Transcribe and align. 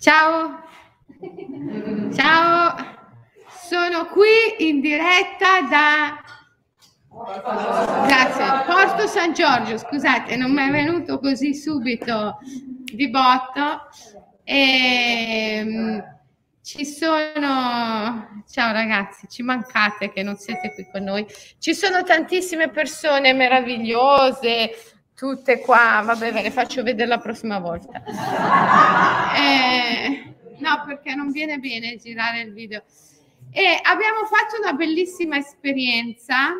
Ciao, 0.00 0.62
ciao, 2.14 2.74
sono 3.68 4.06
qui 4.06 4.66
in 4.66 4.80
diretta 4.80 5.60
da 5.68 6.22
Grazie, 8.06 8.64
Porto 8.64 9.06
San 9.06 9.34
Giorgio, 9.34 9.76
scusate, 9.76 10.36
non 10.36 10.52
mi 10.52 10.66
è 10.66 10.70
venuto 10.70 11.18
così 11.18 11.54
subito 11.54 12.38
di 12.40 13.10
botto. 13.10 13.88
E, 14.42 15.56
ehm, 15.58 16.02
ci 16.62 16.86
sono, 16.86 18.42
ciao 18.50 18.72
ragazzi, 18.72 19.26
ci 19.28 19.42
mancate 19.42 20.10
che 20.12 20.22
non 20.22 20.36
siete 20.36 20.72
qui 20.72 20.88
con 20.90 21.02
noi. 21.02 21.26
Ci 21.58 21.74
sono 21.74 22.02
tantissime 22.04 22.70
persone 22.70 23.34
meravigliose, 23.34 24.70
tutte 25.20 25.60
qua, 25.60 26.00
vabbè 26.02 26.32
ve 26.32 26.40
le 26.40 26.50
faccio 26.50 26.82
vedere 26.82 27.06
la 27.06 27.18
prossima 27.18 27.58
volta. 27.58 28.02
Eh, 29.36 30.34
no, 30.58 30.82
perché 30.86 31.14
non 31.14 31.30
viene 31.30 31.58
bene 31.58 31.96
girare 31.96 32.40
il 32.40 32.54
video. 32.54 32.82
E 33.52 33.78
abbiamo 33.82 34.24
fatto 34.24 34.58
una 34.58 34.72
bellissima 34.72 35.36
esperienza 35.36 36.52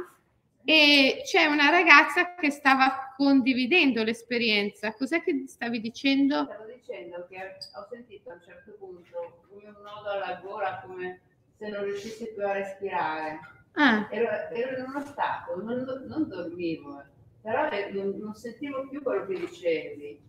e 0.62 1.23
c'è 1.24 1.46
una 1.46 1.70
ragazza 1.70 2.34
che 2.34 2.51
stava 2.51 3.15
condividendo 3.16 4.04
l'esperienza. 4.04 4.92
Cos'è 4.92 5.23
che 5.23 5.45
stavi 5.46 5.80
dicendo? 5.80 6.45
Stavo 6.45 6.66
dicendo 6.66 7.27
che 7.30 7.37
ho 7.74 7.87
sentito 7.90 8.29
a 8.29 8.34
un 8.34 8.42
certo 8.45 8.77
punto 8.79 9.46
un 9.48 9.74
nodo 9.82 10.10
alla 10.10 10.38
gola 10.42 10.82
come 10.84 11.20
se 11.56 11.66
non 11.68 11.84
riuscissi 11.84 12.30
più 12.34 12.46
a 12.46 12.52
respirare. 12.52 13.40
Ah. 13.73 14.06
Ero, 14.10 14.29
ero, 14.52 14.79
in 14.79 14.84
uno 14.87 15.01
stato, 15.01 15.62
non, 15.62 16.04
non 16.06 16.29
dormivo, 16.29 17.02
però 17.42 17.68
non, 17.92 18.16
non 18.18 18.34
sentivo 18.34 18.86
più 18.88 19.02
quello 19.02 19.26
che 19.26 19.40
dicevi, 19.40 20.20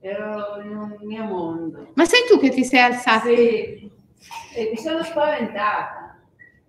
ero 0.00 0.60
in 0.62 0.76
un 0.76 0.96
mio 1.02 1.24
mondo. 1.24 1.92
Ma 1.94 2.04
sei 2.04 2.20
tu 2.28 2.38
che 2.38 2.50
ti 2.50 2.64
sei 2.64 2.80
alzata? 2.80 3.26
Sì, 3.26 3.90
e 4.54 4.70
mi 4.70 4.76
sono 4.76 5.02
spaventata, 5.02 6.20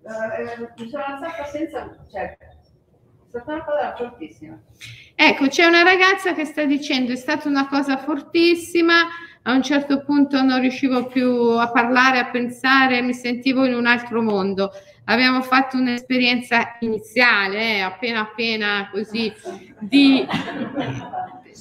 eh, 0.04 0.70
mi 0.78 0.90
sono 0.90 1.04
alzata 1.04 1.44
senza, 1.46 2.06
cioè, 2.10 2.38
è 2.38 2.48
stata 3.28 3.54
una 3.54 3.64
cosa 3.64 3.96
fortissima. 3.96 4.62
Ecco, 5.16 5.48
c'è 5.48 5.66
una 5.66 5.84
ragazza 5.84 6.34
che 6.34 6.46
sta 6.46 6.66
dicendo 6.66 7.12
è 7.12 7.16
stata 7.16 7.48
una 7.48 7.68
cosa 7.68 7.98
fortissima, 7.98 8.94
a 9.44 9.54
un 9.54 9.62
certo 9.62 10.04
punto 10.04 10.42
non 10.42 10.60
riuscivo 10.60 11.06
più 11.06 11.30
a 11.58 11.70
parlare, 11.72 12.20
a 12.20 12.30
pensare, 12.30 13.02
mi 13.02 13.14
sentivo 13.14 13.66
in 13.66 13.74
un 13.74 13.86
altro 13.86 14.22
mondo 14.22 14.72
abbiamo 15.06 15.42
fatto 15.42 15.78
un'esperienza 15.78 16.78
iniziale, 16.80 17.78
eh, 17.78 17.80
appena 17.82 18.22
appena 18.22 18.90
così, 18.92 19.34
di 19.80 20.26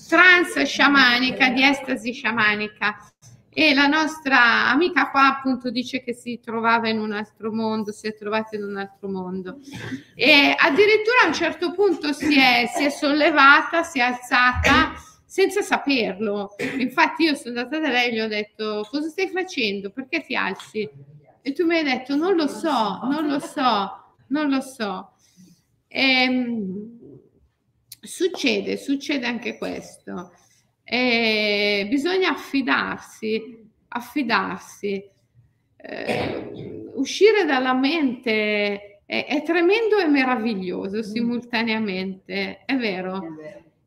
trance 0.09 0.67
sciamanica, 0.67 1.49
di 1.51 1.63
estasi 1.63 2.13
sciamanica. 2.13 2.97
E 3.57 3.73
la 3.73 3.87
nostra 3.87 4.69
amica 4.69 5.11
qua 5.11 5.29
appunto 5.29 5.71
dice 5.71 6.03
che 6.03 6.13
si 6.13 6.41
trovava 6.43 6.89
in 6.89 6.99
un 6.99 7.13
altro 7.13 7.53
mondo, 7.53 7.93
si 7.93 8.09
è 8.09 8.15
trovata 8.15 8.57
in 8.57 8.65
un 8.65 8.77
altro 8.77 9.09
mondo. 9.09 9.61
E 10.17 10.55
addirittura 10.59 11.19
a 11.23 11.27
un 11.29 11.35
certo 11.35 11.71
punto 11.73 12.13
si 12.13 12.37
è, 12.37 12.69
si 12.75 12.85
è 12.85 12.91
sollevata, 12.91 13.85
si 13.85 14.01
è 14.01 14.03
alzata 14.03 14.95
senza 15.25 15.63
saperlo. 15.63 16.57
Infatti 16.79 17.25
io 17.25 17.37
sono 17.37 17.61
andata 17.61 17.79
da 17.79 17.91
lei 17.91 18.11
e 18.11 18.15
gli 18.15 18.21
ho 18.21 18.27
detto 18.27 18.89
cosa 18.91 19.09
stai 19.09 19.29
facendo? 19.29 19.91
Perché 19.91 20.23
ti 20.23 20.35
alzi? 20.35 20.91
E 21.47 21.53
tu 21.53 21.67
mi 21.67 21.77
hai 21.77 21.85
detto, 21.85 22.17
non 22.17 22.37
lo 22.37 22.47
so, 22.47 23.01
non 23.03 23.27
lo 23.29 23.39
so, 23.39 24.15
non 24.29 24.49
lo 24.49 24.63
so. 24.63 25.13
E, 25.87 26.23
ehm, 26.23 26.99
succede, 28.01 28.79
succede 28.79 29.27
anche 29.27 29.59
questo. 29.59 30.33
E 30.83 31.87
bisogna 31.91 32.31
affidarsi, 32.31 33.59
affidarsi. 33.89 35.05
Eh, 35.77 36.91
uscire 36.95 37.45
dalla 37.45 37.75
mente 37.75 39.01
è, 39.05 39.27
è, 39.27 39.43
tremendo 39.43 39.99
e 39.99 40.07
meraviglioso 40.07 41.03
simultaneamente, 41.03 42.65
è 42.65 42.75
vero. 42.77 43.23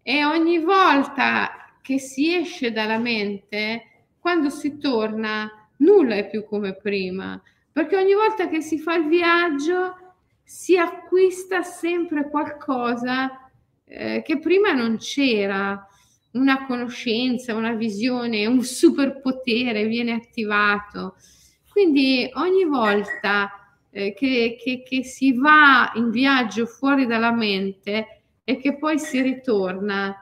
E 0.03 0.23
ogni 0.23 0.59
volta 0.59 1.71
che 1.81 1.97
si 1.97 2.35
esce 2.35 2.71
dalla 2.71 2.99
mente, 2.99 4.05
quando 4.19 4.51
si 4.51 4.77
torna 4.77 5.51
nulla 5.77 6.15
è 6.15 6.27
più 6.29 6.43
come 6.45 6.75
prima, 6.75 7.41
perché 7.77 7.95
ogni 7.95 8.15
volta 8.15 8.49
che 8.49 8.59
si 8.61 8.79
fa 8.79 8.95
il 8.95 9.07
viaggio 9.07 9.95
si 10.43 10.75
acquista 10.79 11.61
sempre 11.61 12.27
qualcosa 12.27 13.51
eh, 13.85 14.23
che 14.25 14.39
prima 14.39 14.71
non 14.71 14.97
c'era, 14.97 15.87
una 16.31 16.65
conoscenza, 16.65 17.53
una 17.53 17.73
visione, 17.73 18.47
un 18.47 18.63
superpotere 18.63 19.85
viene 19.85 20.13
attivato. 20.13 21.17
Quindi 21.69 22.27
ogni 22.33 22.63
volta 22.63 23.77
eh, 23.91 24.11
che, 24.11 24.57
che, 24.59 24.81
che 24.81 25.03
si 25.03 25.33
va 25.33 25.91
in 25.93 26.09
viaggio 26.09 26.65
fuori 26.65 27.05
dalla 27.05 27.31
mente 27.31 28.23
e 28.43 28.57
che 28.57 28.75
poi 28.79 28.97
si 28.97 29.21
ritorna, 29.21 30.15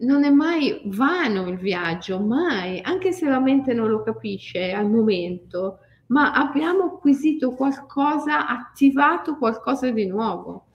non 0.00 0.24
è 0.24 0.30
mai 0.30 0.82
vano 0.84 1.48
il 1.48 1.56
viaggio, 1.56 2.20
mai, 2.20 2.80
anche 2.82 3.12
se 3.12 3.26
la 3.26 3.40
mente 3.40 3.72
non 3.72 3.88
lo 3.88 4.02
capisce 4.02 4.72
al 4.72 4.88
momento, 4.88 5.78
ma 6.08 6.32
abbiamo 6.32 6.84
acquisito 6.84 7.54
qualcosa, 7.54 8.46
attivato 8.46 9.36
qualcosa 9.36 9.90
di 9.90 10.06
nuovo. 10.06 10.66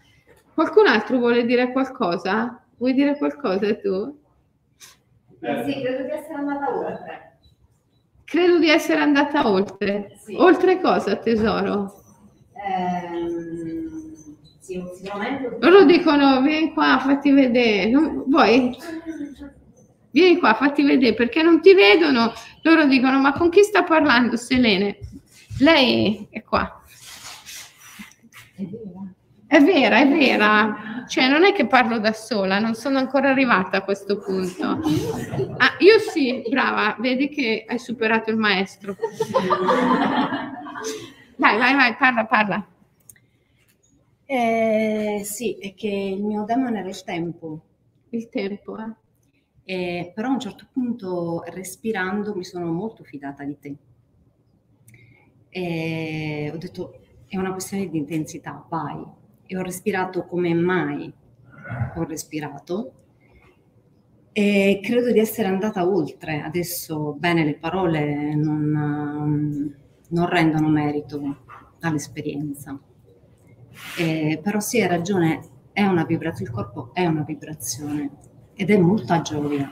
Qualcun 0.54 0.88
altro 0.88 1.18
vuole 1.18 1.46
dire 1.46 1.72
qualcosa? 1.72 2.62
Vuoi 2.78 2.94
dire 2.94 3.18
qualcosa 3.18 3.76
tu? 3.76 4.20
Eh 5.40 5.64
sì, 5.66 5.82
credo 5.82 6.03
di 6.03 6.12
essere 6.12 6.34
andata 6.34 6.76
oltre. 6.76 7.40
Credo 8.24 8.59
di 8.59 8.70
essere 8.70 9.02
andata 9.02 9.48
oltre. 9.48 10.16
Sì. 10.18 10.36
Oltre 10.38 10.80
cosa, 10.80 11.16
tesoro? 11.16 11.94
Ehm 12.53 13.61
sicuramente. 14.94 15.58
Loro 15.59 15.84
dicono, 15.84 16.42
vieni 16.42 16.74
qua, 16.74 17.00
fatti 17.00 17.32
vedere. 17.32 17.90
Non, 17.90 18.24
vuoi? 18.28 18.76
Vieni 20.12 20.38
qua, 20.38 20.54
fatti 20.54 20.84
vedere, 20.84 21.14
perché 21.14 21.42
non 21.42 21.62
ti 21.62 21.74
vedono. 21.74 22.34
Loro 22.64 22.86
dicono, 22.86 23.20
ma 23.20 23.34
con 23.34 23.50
chi 23.50 23.64
sta 23.64 23.84
parlando 23.84 24.38
Selene? 24.38 25.00
Lei 25.59 26.28
è 26.30 26.42
qua. 26.44 26.82
È 29.48 29.59
vera, 29.62 29.98
è 29.98 30.08
vera. 30.08 31.06
Cioè, 31.08 31.28
non 31.28 31.44
è 31.44 31.52
che 31.53 31.68
parlo 31.68 32.00
da 32.00 32.14
sola, 32.14 32.59
non 32.59 32.74
sono 32.76 32.98
ancora 32.98 33.30
arrivata 33.30 33.78
a 33.78 33.84
questo 33.84 34.20
punto. 34.20 34.80
Ah, 35.58 35.76
io 35.80 36.00
sì, 36.00 36.44
brava, 36.50 36.96
vedi 37.00 37.28
che 37.30 37.66
hai 37.68 37.80
superato 37.80 38.30
il 38.30 38.38
maestro. 38.38 38.96
Vai, 41.42 41.58
vai, 41.58 41.74
vai, 41.74 41.96
parla, 41.96 42.26
parla. 42.26 42.68
Eh, 44.34 45.24
sì, 45.25 45.58
è 45.58 45.74
che 45.74 45.90
il 45.90 46.24
mio 46.24 46.46
demone 46.46 46.80
era 46.80 46.88
il 46.88 47.03
tempo. 47.03 47.66
Il 48.12 48.30
tempo, 48.30 48.78
eh. 48.78 48.94
eh. 49.66 50.12
Però 50.16 50.30
a 50.30 50.31
un 50.31 50.40
certo 50.40 50.68
punto, 50.72 51.44
respirando, 51.47 52.34
mi 52.34 52.46
sono 52.46 52.72
molto 52.72 53.03
fidata 53.03 53.44
di 53.44 53.59
te. 53.59 53.75
E 55.50 56.50
ho 56.53 56.56
detto, 56.58 57.02
è 57.28 57.36
una 57.36 57.52
questione 57.52 57.90
di 57.90 57.97
intensità, 57.97 58.66
vai. 58.70 59.03
E 59.46 59.58
ho 59.58 59.62
respirato 59.64 60.25
come 60.25 60.53
mai 60.53 61.12
ho 61.96 62.03
respirato. 62.06 62.94
E 64.31 64.80
credo 64.81 65.12
di 65.12 65.20
essere 65.20 65.50
andata 65.50 65.86
oltre. 65.86 66.40
Adesso, 66.40 67.16
bene, 67.20 67.44
le 67.44 67.58
parole 67.58 68.34
non, 68.36 69.75
non 70.08 70.25
rendono 70.30 70.70
merito 70.70 71.44
all'esperienza 71.81 72.80
eh, 73.98 74.40
però 74.42 74.59
sì, 74.59 74.82
hai 74.82 74.88
ragione, 74.88 75.42
è 75.72 75.84
una 75.84 76.06
vibrazione, 76.06 76.50
il 76.50 76.56
corpo 76.56 76.90
è 76.94 77.06
una 77.06 77.24
vibrazione 77.24 78.09
ed 78.54 78.70
è 78.70 78.78
molta 78.78 79.22
gioia. 79.22 79.72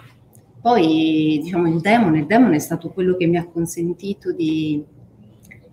Poi, 0.62 1.40
diciamo, 1.42 1.68
il 1.68 1.80
demone, 1.80 2.20
il 2.20 2.26
demone 2.26 2.58
è 2.58 2.60
stato 2.60 2.90
quello 2.90 3.16
che 3.16 3.26
mi 3.28 3.38
ha 3.38 3.48
consentito 3.48 4.34
di 4.34 4.84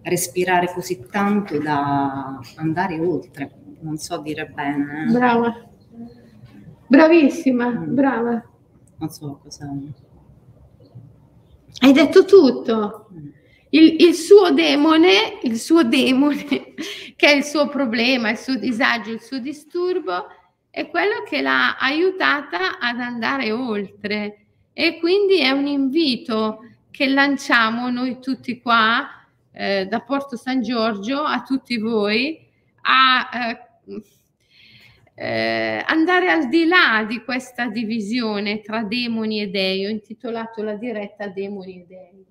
respirare 0.03 0.73
così 0.73 1.05
tanto 1.11 1.59
da 1.59 2.39
andare 2.57 3.01
oltre, 3.01 3.51
non 3.81 3.97
so 3.99 4.19
dire 4.19 4.47
bene. 4.47 5.07
Eh. 5.09 5.13
Brava, 5.13 5.69
bravissima, 6.87 7.69
mm. 7.71 7.95
brava. 7.95 8.49
Non 8.99 9.09
so 9.11 9.41
cosa... 9.43 9.69
Hai 11.79 11.93
detto 11.93 12.25
tutto. 12.25 13.09
Mm 13.13 13.45
il, 13.77 13.97
il, 14.01 14.15
suo 14.15 14.51
demone, 14.51 15.39
il 15.43 15.59
suo 15.59 15.83
demone, 15.83 16.45
che 17.15 17.27
è 17.27 17.35
il 17.35 17.45
suo 17.45 17.69
problema, 17.69 18.31
il 18.31 18.39
suo 18.39 18.57
disagio, 18.57 19.13
il 19.13 19.21
suo 19.21 19.39
disturbo, 19.39 20.27
è 20.71 20.89
quello 20.89 21.23
che 21.29 21.43
l'ha 21.43 21.77
aiutata 21.77 22.79
ad 22.79 23.01
andare 23.01 23.53
oltre. 23.53 24.47
E 24.73 24.99
quindi 24.99 25.41
è 25.41 25.51
un 25.51 25.67
invito 25.67 26.61
che 26.91 27.07
lanciamo 27.07 27.91
noi 27.91 28.19
tutti 28.21 28.61
qua 28.61 29.09
eh, 29.53 29.87
da 29.87 30.01
Porto 30.01 30.37
San 30.37 30.63
Giorgio 30.63 31.23
a 31.23 31.43
tutti 31.43 31.79
voi 31.79 32.47
a, 32.83 33.31
eh, 33.33 34.03
eh, 35.15 35.83
andare 35.87 36.31
al 36.31 36.49
di 36.49 36.67
là 36.67 37.05
di 37.09 37.23
questa 37.25 37.69
divisione 37.69 38.61
tra 38.61 38.83
demoni 38.83 39.41
e 39.41 39.49
dei. 39.49 39.87
Ho 39.87 39.89
intitolato 39.89 40.63
la 40.63 40.75
diretta 40.75 41.29
Demoni 41.29 41.81
e 41.81 41.87
Dei, 41.87 42.25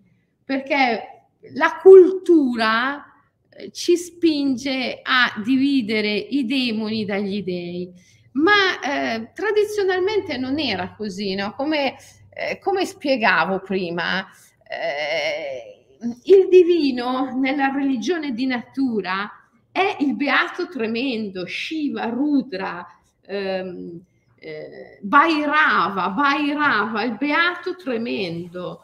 perché 0.43 1.14
la 1.53 1.79
cultura 1.81 3.05
eh, 3.49 3.71
ci 3.71 3.95
spinge 3.95 4.99
a 5.01 5.41
dividere 5.43 6.09
i 6.13 6.45
demoni 6.45 7.05
dagli 7.05 7.43
dei, 7.43 7.91
ma 8.33 8.79
eh, 8.81 9.31
tradizionalmente 9.33 10.37
non 10.37 10.59
era 10.59 10.93
così, 10.93 11.35
no? 11.35 11.53
come, 11.53 11.95
eh, 12.29 12.59
come 12.59 12.85
spiegavo 12.85 13.59
prima. 13.59 14.27
Eh, 14.67 15.75
il 16.23 16.47
divino 16.49 17.37
nella 17.39 17.71
religione 17.71 18.33
di 18.33 18.45
natura 18.45 19.29
è 19.71 19.97
il 19.99 20.15
beato 20.15 20.67
tremendo, 20.67 21.45
Shiva, 21.45 22.05
Rudra, 22.05 22.85
ehm, 23.21 24.01
eh, 24.37 24.99
Bhairava, 25.01 26.09
Bhairava, 26.09 27.03
il 27.03 27.17
beato 27.17 27.75
tremendo. 27.75 28.83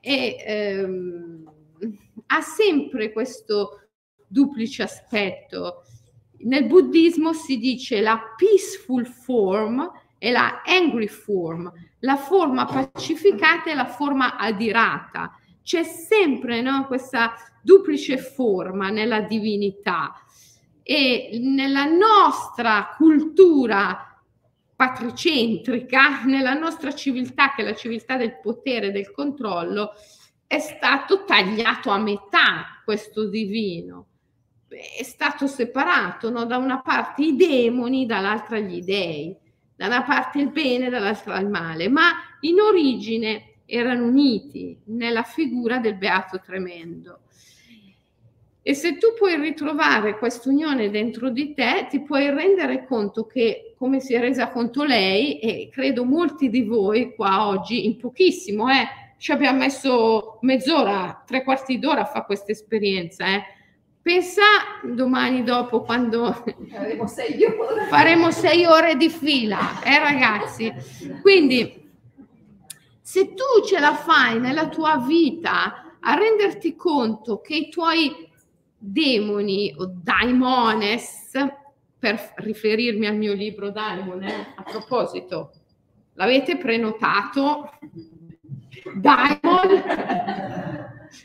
E 0.00 0.36
ehm, 0.44 1.50
ha 2.26 2.40
sempre 2.40 3.12
questo 3.12 3.88
duplice 4.26 4.82
aspetto. 4.82 5.82
Nel 6.38 6.66
buddismo 6.66 7.32
si 7.32 7.58
dice 7.58 8.00
la 8.00 8.20
peaceful 8.36 9.06
form 9.06 9.90
e 10.18 10.30
la 10.30 10.62
angry 10.64 11.06
form, 11.06 11.70
la 12.00 12.16
forma 12.16 12.64
pacificata 12.64 13.70
e 13.70 13.74
la 13.74 13.86
forma 13.86 14.36
adirata. 14.36 15.38
C'è 15.62 15.82
sempre 15.82 16.60
no, 16.60 16.86
questa 16.86 17.34
duplice 17.62 18.18
forma 18.18 18.90
nella 18.90 19.22
divinità 19.22 20.14
e 20.82 21.40
nella 21.42 21.84
nostra 21.84 22.94
cultura 22.96 24.22
patricentrica, 24.76 26.24
nella 26.24 26.54
nostra 26.54 26.94
civiltà, 26.94 27.52
che 27.54 27.62
è 27.62 27.64
la 27.64 27.74
civiltà 27.74 28.16
del 28.16 28.38
potere, 28.40 28.92
del 28.92 29.10
controllo, 29.10 29.92
è 30.46 30.58
stato 30.58 31.24
tagliato 31.24 31.90
a 31.90 31.98
metà 31.98 32.80
questo 32.84 33.28
divino, 33.28 34.06
è 34.68 35.02
stato 35.02 35.46
separato 35.46 36.30
no? 36.30 36.44
da 36.44 36.56
una 36.56 36.80
parte 36.80 37.24
i 37.24 37.36
demoni, 37.36 38.06
dall'altra 38.06 38.58
gli 38.58 38.82
dei, 38.82 39.36
da 39.74 39.86
una 39.86 40.02
parte 40.04 40.38
il 40.40 40.50
bene, 40.50 40.88
dall'altra 40.88 41.38
il 41.38 41.48
male, 41.48 41.88
ma 41.88 42.12
in 42.40 42.60
origine 42.60 43.56
erano 43.66 44.06
uniti 44.06 44.78
nella 44.86 45.22
figura 45.22 45.78
del 45.78 45.96
Beato 45.96 46.40
Tremendo. 46.40 47.20
E 48.62 48.74
se 48.74 48.98
tu 48.98 49.14
puoi 49.16 49.36
ritrovare 49.36 50.18
questa 50.18 50.48
unione 50.48 50.90
dentro 50.90 51.30
di 51.30 51.54
te, 51.54 51.86
ti 51.88 52.00
puoi 52.02 52.30
rendere 52.30 52.84
conto 52.84 53.24
che, 53.24 53.74
come 53.76 54.00
si 54.00 54.14
è 54.14 54.20
resa 54.20 54.50
conto 54.50 54.82
lei, 54.82 55.38
e 55.38 55.68
credo 55.70 56.04
molti 56.04 56.48
di 56.48 56.64
voi 56.64 57.14
qua 57.14 57.46
oggi, 57.46 57.86
in 57.86 57.96
pochissimo, 57.96 58.68
eh, 58.68 59.05
ci 59.18 59.32
abbiamo 59.32 59.58
messo 59.58 60.38
mezz'ora, 60.42 61.22
tre 61.26 61.42
quarti 61.42 61.78
d'ora 61.78 62.02
a 62.02 62.04
fare 62.04 62.26
questa 62.26 62.52
esperienza. 62.52 63.26
Eh. 63.26 63.42
Pensa 64.02 64.42
domani 64.84 65.42
dopo 65.42 65.82
quando 65.82 66.32
faremo 66.70 67.06
sei 67.06 67.44
ore, 67.44 67.86
faremo 67.88 68.30
sei 68.30 68.64
ore 68.64 68.96
di 68.96 69.08
fila, 69.08 69.82
eh 69.82 69.98
ragazzi. 69.98 70.72
Quindi 71.22 71.90
se 73.00 73.34
tu 73.34 73.64
ce 73.66 73.80
la 73.80 73.94
fai 73.94 74.38
nella 74.38 74.68
tua 74.68 74.98
vita 74.98 75.96
a 76.00 76.14
renderti 76.14 76.76
conto 76.76 77.40
che 77.40 77.56
i 77.56 77.68
tuoi 77.68 78.28
demoni 78.78 79.74
o 79.76 79.86
daimones, 79.86 81.26
per 81.98 82.34
riferirmi 82.36 83.06
al 83.06 83.16
mio 83.16 83.32
libro 83.32 83.70
Daimon, 83.70 84.22
eh? 84.22 84.54
a 84.54 84.62
proposito, 84.62 85.50
l'avete 86.14 86.56
prenotato? 86.56 87.72
Daimon? 88.94 89.82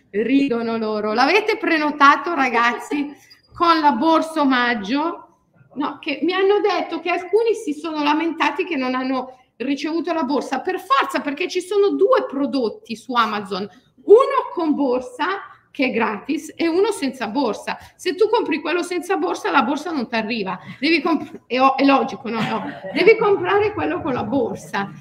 Ridono 0.09 0.77
loro. 0.77 1.13
L'avete 1.13 1.57
prenotato, 1.57 2.33
ragazzi, 2.33 3.13
con 3.53 3.79
la 3.79 3.91
borsa 3.91 4.41
omaggio? 4.41 5.27
No, 5.75 5.99
che 5.99 6.19
mi 6.23 6.33
hanno 6.33 6.59
detto 6.59 6.99
che 6.99 7.09
alcuni 7.09 7.53
si 7.53 7.73
sono 7.73 8.03
lamentati 8.03 8.65
che 8.65 8.75
non 8.75 8.93
hanno 8.93 9.39
ricevuto 9.57 10.11
la 10.11 10.23
borsa 10.23 10.59
per 10.59 10.79
forza 10.79 11.21
perché 11.21 11.47
ci 11.47 11.61
sono 11.61 11.91
due 11.91 12.25
prodotti 12.27 12.95
su 12.95 13.13
Amazon, 13.13 13.67
uno 14.03 14.49
con 14.53 14.73
borsa 14.73 15.43
che 15.71 15.85
è 15.85 15.91
gratis 15.91 16.53
e 16.55 16.67
uno 16.67 16.91
senza 16.91 17.27
borsa. 17.27 17.77
Se 17.95 18.15
tu 18.15 18.27
compri 18.27 18.59
quello 18.59 18.83
senza 18.83 19.15
borsa, 19.15 19.49
la 19.49 19.63
borsa 19.63 19.91
non 19.91 20.07
ti 20.07 20.15
arriva. 20.15 20.59
Comp- 21.01 21.41
è, 21.47 21.55
è, 21.55 21.85
logico, 21.85 22.29
no? 22.29 22.41
no? 22.41 22.63
Devi 22.93 23.17
comprare 23.17 23.71
quello 23.73 24.01
con 24.01 24.13
la 24.13 24.23
borsa. 24.23 24.91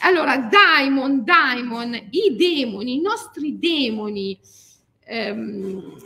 Allora, 0.00 0.36
Daimon, 0.38 1.24
Daimon, 1.24 1.94
i 2.10 2.36
demoni, 2.36 2.96
i 2.96 3.00
nostri 3.00 3.58
demoni, 3.58 4.38
ehm, 5.04 5.96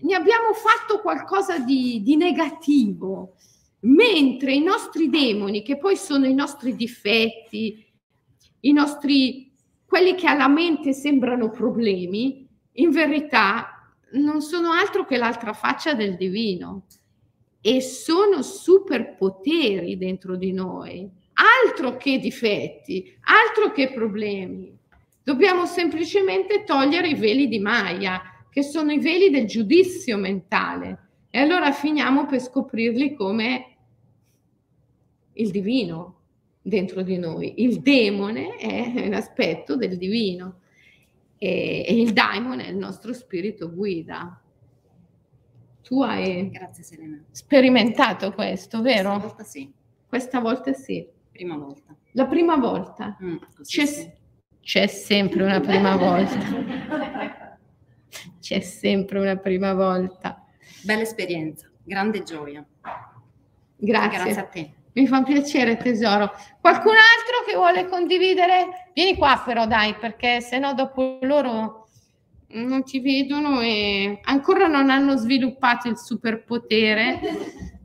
ne 0.00 0.14
abbiamo 0.14 0.52
fatto 0.52 1.00
qualcosa 1.00 1.58
di, 1.58 2.02
di 2.02 2.16
negativo, 2.16 3.36
mentre 3.80 4.52
i 4.54 4.62
nostri 4.62 5.08
demoni, 5.08 5.62
che 5.62 5.78
poi 5.78 5.96
sono 5.96 6.26
i 6.26 6.34
nostri 6.34 6.74
difetti, 6.74 7.86
i 8.60 8.72
nostri 8.72 9.50
quelli 9.86 10.14
che 10.14 10.26
alla 10.26 10.48
mente 10.48 10.92
sembrano 10.92 11.50
problemi, 11.50 12.48
in 12.72 12.90
verità 12.90 13.92
non 14.12 14.40
sono 14.40 14.70
altro 14.70 15.04
che 15.04 15.18
l'altra 15.18 15.52
faccia 15.52 15.94
del 15.94 16.16
divino 16.16 16.86
e 17.60 17.80
sono 17.82 18.42
superpoteri 18.42 19.96
dentro 19.98 20.36
di 20.36 20.52
noi, 20.52 21.10
altro 21.64 21.96
che 21.96 22.18
difetti, 22.18 23.16
altro 23.22 23.72
che 23.72 23.92
problemi. 23.92 24.76
Dobbiamo 25.22 25.66
semplicemente 25.66 26.64
togliere 26.64 27.08
i 27.08 27.14
veli 27.14 27.48
di 27.48 27.58
Maya, 27.58 28.20
che 28.50 28.62
sono 28.62 28.92
i 28.92 28.98
veli 28.98 29.30
del 29.30 29.46
giudizio 29.46 30.16
mentale, 30.18 30.98
e 31.30 31.38
allora 31.38 31.72
finiamo 31.72 32.26
per 32.26 32.40
scoprirli 32.40 33.14
come 33.14 33.66
il 35.34 35.50
divino, 35.50 36.22
dentro 36.62 37.02
di 37.02 37.18
noi. 37.18 37.62
Il 37.62 37.80
demone 37.80 38.56
è 38.56 39.08
l'aspetto 39.08 39.76
del 39.76 39.98
divino 39.98 40.60
e, 41.36 41.84
e 41.86 42.00
il 42.00 42.12
daimon 42.12 42.60
è 42.60 42.68
il 42.68 42.76
nostro 42.76 43.12
spirito 43.12 43.72
guida. 43.72 44.40
Tu 45.82 46.00
hai 46.02 46.48
Grazie, 46.50 46.84
sperimentato 47.32 48.32
questo, 48.32 48.80
vero? 48.80 49.10
Questa 49.10 49.26
volta 49.26 49.42
sì. 49.42 49.72
Questa 50.06 50.40
volta 50.40 50.72
sì. 50.72 51.06
Prima 51.32 51.56
volta. 51.56 51.96
La 52.12 52.26
prima 52.26 52.56
volta. 52.56 53.16
Mm, 53.22 53.36
c'è, 53.62 53.86
sì. 53.86 54.10
c'è 54.60 54.86
sempre 54.86 55.42
una 55.42 55.60
prima 55.60 55.96
volta. 55.96 56.38
c'è 58.38 58.60
sempre 58.60 59.18
una 59.18 59.36
prima 59.36 59.72
volta. 59.72 60.44
Bella 60.82 61.02
esperienza, 61.02 61.70
grande 61.82 62.22
gioia. 62.22 62.64
Grazie. 63.76 64.18
Grazie 64.18 64.40
a 64.40 64.44
te. 64.44 64.72
Mi 64.92 65.06
fa 65.06 65.22
piacere 65.22 65.78
tesoro. 65.78 66.30
Qualcun 66.60 66.92
altro 66.92 67.44
che 67.46 67.56
vuole 67.56 67.88
condividere? 67.88 68.90
Vieni 68.92 69.16
qua 69.16 69.42
però 69.44 69.66
dai, 69.66 69.94
perché 69.94 70.42
se 70.42 70.58
no 70.58 70.74
dopo 70.74 71.18
loro 71.22 71.88
non 72.48 72.84
ti 72.84 73.00
vedono 73.00 73.60
e 73.60 74.20
ancora 74.24 74.66
non 74.66 74.90
hanno 74.90 75.16
sviluppato 75.16 75.88
il 75.88 75.96
superpotere 75.96 77.20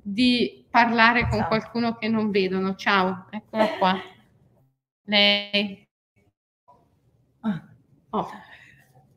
di 0.03 0.65
parlare 0.77 1.27
con 1.27 1.43
qualcuno 1.47 1.95
che 1.95 2.07
non 2.07 2.29
vedono. 2.29 2.75
Ciao, 2.75 3.25
eccola 3.31 3.67
qua. 3.79 3.95
Lei. 5.05 5.83
Ah. 7.39 7.63
Oh. 8.11 8.29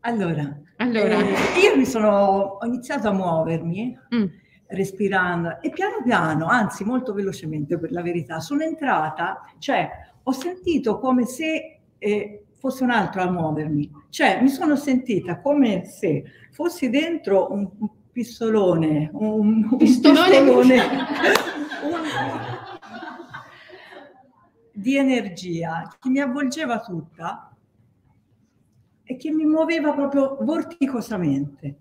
Allora, 0.00 0.58
allora. 0.76 1.18
Eh, 1.18 1.60
io 1.60 1.76
mi 1.76 1.84
sono, 1.84 2.56
ho 2.58 2.64
iniziato 2.64 3.08
a 3.08 3.12
muovermi. 3.12 3.98
Mm 4.14 4.24
respirando 4.72 5.60
e 5.60 5.70
piano 5.70 6.00
piano, 6.04 6.46
anzi 6.46 6.84
molto 6.84 7.12
velocemente 7.12 7.76
per 7.76 7.90
la 7.90 8.02
verità, 8.02 8.38
sono 8.38 8.62
entrata, 8.62 9.40
cioè 9.58 9.90
ho 10.22 10.30
sentito 10.30 11.00
come 11.00 11.24
se 11.24 11.80
eh, 11.98 12.44
fosse 12.54 12.84
un 12.84 12.90
altro 12.90 13.20
a 13.20 13.28
muovermi, 13.28 13.90
cioè 14.10 14.40
mi 14.40 14.48
sono 14.48 14.76
sentita 14.76 15.40
come 15.40 15.86
se 15.86 16.22
fossi 16.52 16.88
dentro 16.88 17.50
un, 17.50 17.68
un 17.78 17.88
pistolone, 18.12 19.10
un, 19.12 19.66
un 19.68 19.76
pistolone, 19.76 20.28
pistolone 20.28 20.78
di 24.72 24.96
energia 24.96 25.94
che 25.98 26.08
mi 26.08 26.20
avvolgeva 26.20 26.80
tutta 26.80 27.54
e 29.02 29.16
che 29.16 29.30
mi 29.30 29.44
muoveva 29.44 29.92
proprio 29.92 30.38
vorticosamente. 30.40 31.78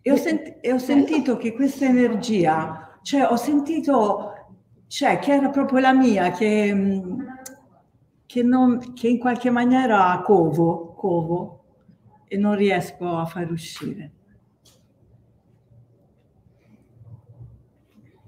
E 0.00 0.12
ho, 0.12 0.16
sent- 0.16 0.58
e 0.60 0.72
ho 0.72 0.78
sentito 0.78 1.36
che 1.36 1.52
questa 1.52 1.86
energia, 1.86 2.98
cioè 3.02 3.24
ho 3.24 3.36
sentito 3.36 4.34
cioè, 4.86 5.18
che 5.18 5.32
era 5.32 5.48
proprio 5.48 5.80
la 5.80 5.92
mia, 5.92 6.30
che, 6.30 7.02
che, 8.26 8.42
non, 8.42 8.92
che 8.92 9.08
in 9.08 9.18
qualche 9.18 9.50
maniera 9.50 10.20
covo, 10.24 10.92
covo 10.92 11.64
e 12.28 12.36
non 12.36 12.54
riesco 12.54 13.16
a 13.16 13.26
far 13.26 13.50
uscire. 13.50 14.12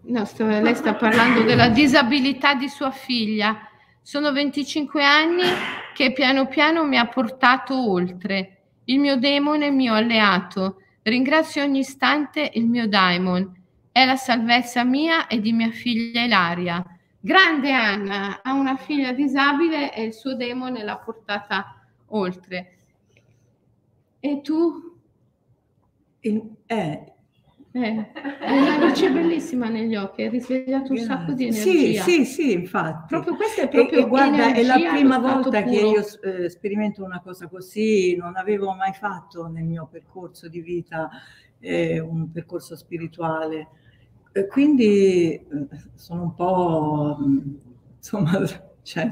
No, 0.08 0.24
sto, 0.24 0.46
lei 0.46 0.74
sta 0.76 0.94
parlando 0.94 1.42
della 1.42 1.68
disabilità 1.68 2.54
di 2.54 2.68
sua 2.68 2.92
figlia. 2.92 3.58
Sono 4.00 4.30
25 4.30 5.02
anni 5.02 5.42
che 5.94 6.12
piano 6.12 6.46
piano 6.46 6.84
mi 6.84 6.96
ha 6.96 7.08
portato 7.08 7.90
oltre. 7.90 8.66
Il 8.84 9.00
mio 9.00 9.16
demone, 9.16 9.66
il 9.66 9.72
mio 9.72 9.94
alleato. 9.94 10.82
Ringrazio 11.02 11.64
ogni 11.64 11.80
istante 11.80 12.52
il 12.54 12.66
mio 12.66 12.86
daimon. 12.86 13.52
È 13.90 14.04
la 14.04 14.14
salvezza 14.14 14.84
mia 14.84 15.26
e 15.26 15.40
di 15.40 15.52
mia 15.52 15.70
figlia 15.70 16.22
Ilaria. 16.22 16.84
Grande 17.18 17.72
Anna, 17.72 18.42
ha 18.42 18.52
una 18.52 18.76
figlia 18.76 19.10
disabile 19.10 19.92
e 19.92 20.04
il 20.04 20.12
suo 20.12 20.36
demone 20.36 20.84
l'ha 20.84 20.98
portata 20.98 21.84
oltre. 22.10 22.76
E 24.20 24.40
tu? 24.40 25.00
Il, 26.20 26.42
eh, 26.66 27.12
eh, 27.76 28.06
hai 28.40 28.58
una 28.58 28.78
luce 28.78 29.10
bellissima 29.10 29.68
negli 29.68 29.94
occhi, 29.96 30.22
hai 30.22 30.30
risvegliato 30.30 30.92
un 30.92 30.98
sacco 30.98 31.32
di 31.32 31.48
energia. 31.48 32.02
Sì, 32.02 32.24
sì, 32.24 32.24
sì, 32.24 32.52
infatti. 32.52 33.04
Proprio 33.08 33.36
questa 33.36 33.62
è 33.62 33.68
proprio 33.68 34.06
e, 34.06 34.08
guarda, 34.08 34.54
è 34.54 34.62
la 34.62 34.78
prima 34.78 35.18
volta 35.18 35.62
che 35.62 35.76
io 35.76 36.02
eh, 36.22 36.48
sperimento 36.48 37.04
una 37.04 37.20
cosa 37.20 37.48
così, 37.48 38.16
non 38.16 38.36
avevo 38.36 38.72
mai 38.72 38.94
fatto 38.94 39.46
nel 39.48 39.64
mio 39.64 39.86
percorso 39.90 40.48
di 40.48 40.62
vita 40.62 41.10
eh, 41.60 42.00
un 42.00 42.30
percorso 42.32 42.76
spirituale. 42.76 43.68
Eh, 44.32 44.46
quindi 44.46 45.46
sono 45.94 46.22
un 46.22 46.34
po', 46.34 47.18
insomma, 47.94 48.40
cioè, 48.82 49.08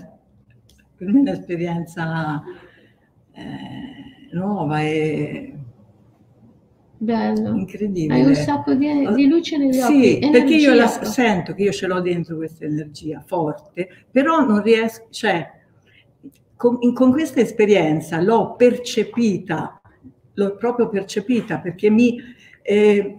per 0.96 1.06
me 1.08 1.18
è 1.18 1.20
un'esperienza 1.20 2.42
eh, 3.32 4.28
nuova 4.32 4.80
e 4.80 5.53
Bello. 7.04 7.54
Incredibile. 7.54 8.14
Hai 8.14 8.24
un 8.24 8.34
sacco 8.34 8.72
di, 8.72 8.88
di 9.14 9.26
luce 9.26 9.58
negli 9.58 9.78
occhi. 9.78 10.18
Sì, 10.22 10.30
perché 10.30 10.54
io 10.54 10.72
la, 10.72 10.88
sento 10.88 11.52
che 11.52 11.64
io 11.64 11.72
ce 11.72 11.86
l'ho 11.86 12.00
dentro 12.00 12.36
questa 12.36 12.64
energia 12.64 13.22
forte, 13.24 14.06
però 14.10 14.44
non 14.44 14.62
riesco, 14.62 15.06
cioè, 15.10 15.50
con, 16.56 16.78
in, 16.80 16.94
con 16.94 17.12
questa 17.12 17.40
esperienza 17.40 18.20
l'ho 18.22 18.54
percepita, 18.56 19.80
l'ho 20.32 20.56
proprio 20.56 20.88
percepita 20.88 21.58
perché 21.58 21.90
mi, 21.90 22.18
eh, 22.62 23.18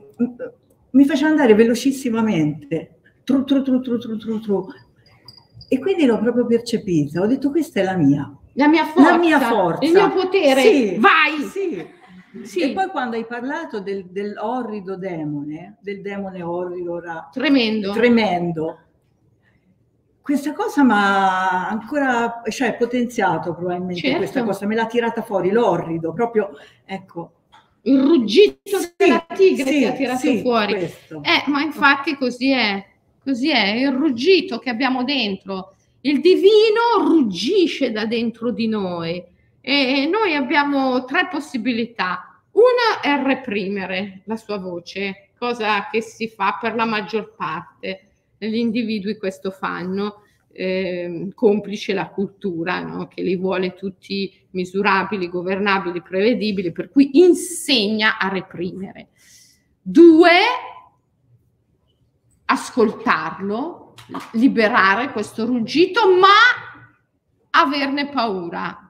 mi 0.89 1.05
faceva 1.05 1.29
andare 1.29 1.53
velocissimamente, 1.53 2.95
tru, 3.23 3.43
tru, 3.43 3.61
tru, 3.61 3.81
tru, 3.81 3.99
tru, 3.99 4.17
tru, 4.17 4.39
tru. 4.39 4.67
E 5.67 5.79
quindi 5.79 6.05
l'ho 6.05 6.19
proprio 6.19 6.47
percepita, 6.47 7.21
ho 7.21 7.27
detto 7.27 7.51
questa 7.51 7.81
è 7.81 7.83
la 7.83 7.95
mia. 7.95 8.35
La 8.53 8.67
mia 8.67 8.85
forza, 8.85 9.11
la 9.11 9.17
mia 9.17 9.39
forza. 9.39 9.85
il 9.85 9.91
mio 9.91 10.11
potere, 10.11 10.61
sì, 10.61 10.95
vai! 10.97 11.43
Sì. 11.51 12.03
Sì. 12.43 12.61
E 12.61 12.73
poi 12.73 12.87
quando 12.87 13.15
hai 13.15 13.25
parlato 13.25 13.79
del, 13.79 14.05
dell'orrido 14.05 14.97
demone, 14.97 15.77
del 15.79 16.01
demone 16.01 16.41
orrido, 16.41 16.99
ra- 16.99 17.29
tremendo. 17.31 17.91
tremendo, 17.93 18.79
questa 20.25 20.53
cosa 20.53 20.83
mi 20.83 20.91
ha 20.91 21.69
ancora, 21.69 22.41
cioè 22.49 22.75
potenziato 22.75 23.53
probabilmente 23.53 24.01
certo. 24.01 24.17
questa 24.17 24.43
cosa, 24.43 24.65
me 24.65 24.73
l'ha 24.73 24.87
tirata 24.87 25.21
fuori, 25.21 25.51
l'orrido, 25.51 26.13
proprio, 26.13 26.49
ecco. 26.83 27.33
Il 27.83 28.01
ruggito 28.01 28.79
sì, 28.79 28.93
della 28.97 29.23
tigre 29.35 29.71
sì, 29.71 29.77
ti 29.77 29.85
ha 29.85 29.91
tirato 29.93 30.19
sì, 30.19 30.39
fuori. 30.39 30.73
Eh, 30.73 31.43
ma 31.45 31.61
infatti 31.61 32.17
così 32.17 32.49
è, 32.49 32.83
così 33.23 33.51
è, 33.51 33.75
il 33.75 33.91
ruggito 33.91 34.57
che 34.57 34.71
abbiamo 34.71 35.03
dentro. 35.03 35.75
Il 36.01 36.21
divino 36.21 37.05
ruggisce 37.07 37.91
da 37.91 38.07
dentro 38.07 38.49
di 38.49 38.67
noi 38.67 39.23
e 39.67 40.05
noi 40.05 40.35
abbiamo 40.35 41.05
tre 41.05 41.27
possibilità. 41.27 42.39
Una 42.51 43.01
è 43.01 43.19
reprimere 43.23 44.21
la 44.25 44.35
sua 44.35 44.59
voce, 44.59 45.31
cosa 45.35 45.89
che 45.89 46.01
si 46.01 46.27
fa 46.27 46.59
per 46.61 46.75
la 46.75 46.85
maggior 46.85 47.33
parte. 47.33 48.09
Gli 48.37 48.57
individui 48.57 49.17
questo 49.17 49.49
fanno, 49.49 50.21
eh, 50.51 51.31
complice 51.33 51.93
la 51.95 52.09
cultura, 52.09 52.79
no? 52.81 53.07
che 53.07 53.23
li 53.23 53.35
vuole 53.35 53.73
tutti 53.73 54.31
misurabili, 54.51 55.29
governabili, 55.29 55.99
prevedibili, 56.03 56.71
per 56.71 56.91
cui 56.91 57.17
insegna 57.17 58.19
a 58.19 58.27
reprimere. 58.27 59.07
Due, 59.81 60.29
ascoltarlo, 62.45 63.95
liberare 64.33 65.09
questo 65.09 65.43
ruggito, 65.47 66.01
ma 66.19 66.27
averne 67.49 68.09
paura, 68.09 68.84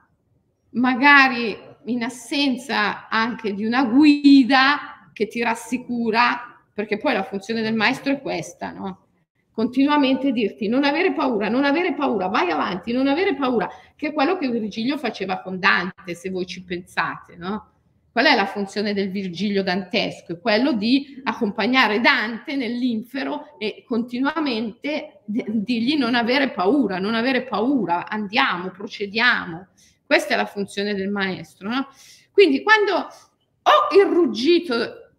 magari 0.76 1.56
in 1.86 2.02
assenza 2.02 3.08
anche 3.08 3.52
di 3.52 3.64
una 3.64 3.84
guida 3.84 5.10
che 5.12 5.26
ti 5.26 5.42
rassicura, 5.42 6.60
perché 6.72 6.98
poi 6.98 7.14
la 7.14 7.22
funzione 7.22 7.62
del 7.62 7.74
maestro 7.74 8.12
è 8.12 8.20
questa, 8.20 8.72
no? 8.72 9.04
Continuamente 9.50 10.32
dirti 10.32 10.68
non 10.68 10.84
avere 10.84 11.12
paura, 11.14 11.48
non 11.48 11.64
avere 11.64 11.94
paura, 11.94 12.26
vai 12.26 12.50
avanti, 12.50 12.92
non 12.92 13.06
avere 13.06 13.34
paura, 13.34 13.68
che 13.94 14.08
è 14.08 14.12
quello 14.12 14.36
che 14.36 14.50
Virgilio 14.50 14.98
faceva 14.98 15.40
con 15.40 15.58
Dante, 15.58 16.14
se 16.14 16.28
voi 16.28 16.44
ci 16.44 16.62
pensate, 16.62 17.36
no? 17.36 17.70
Qual 18.12 18.26
è 18.26 18.34
la 18.34 18.46
funzione 18.46 18.94
del 18.94 19.10
Virgilio 19.10 19.62
dantesco? 19.62 20.32
È 20.32 20.40
quello 20.40 20.72
di 20.72 21.20
accompagnare 21.24 22.00
Dante 22.00 22.56
nell'infero 22.56 23.58
e 23.58 23.84
continuamente 23.86 25.20
dirgli 25.26 25.96
non 25.96 26.14
avere 26.14 26.50
paura, 26.50 26.98
non 26.98 27.14
avere 27.14 27.42
paura, 27.42 28.08
andiamo, 28.08 28.70
procediamo. 28.70 29.66
Questa 30.06 30.34
è 30.34 30.36
la 30.36 30.46
funzione 30.46 30.94
del 30.94 31.10
maestro. 31.10 31.68
No? 31.68 31.88
Quindi 32.30 32.62
quando 32.62 32.92
o 32.94 33.96
il 33.98 34.06
ruggito 34.06 35.10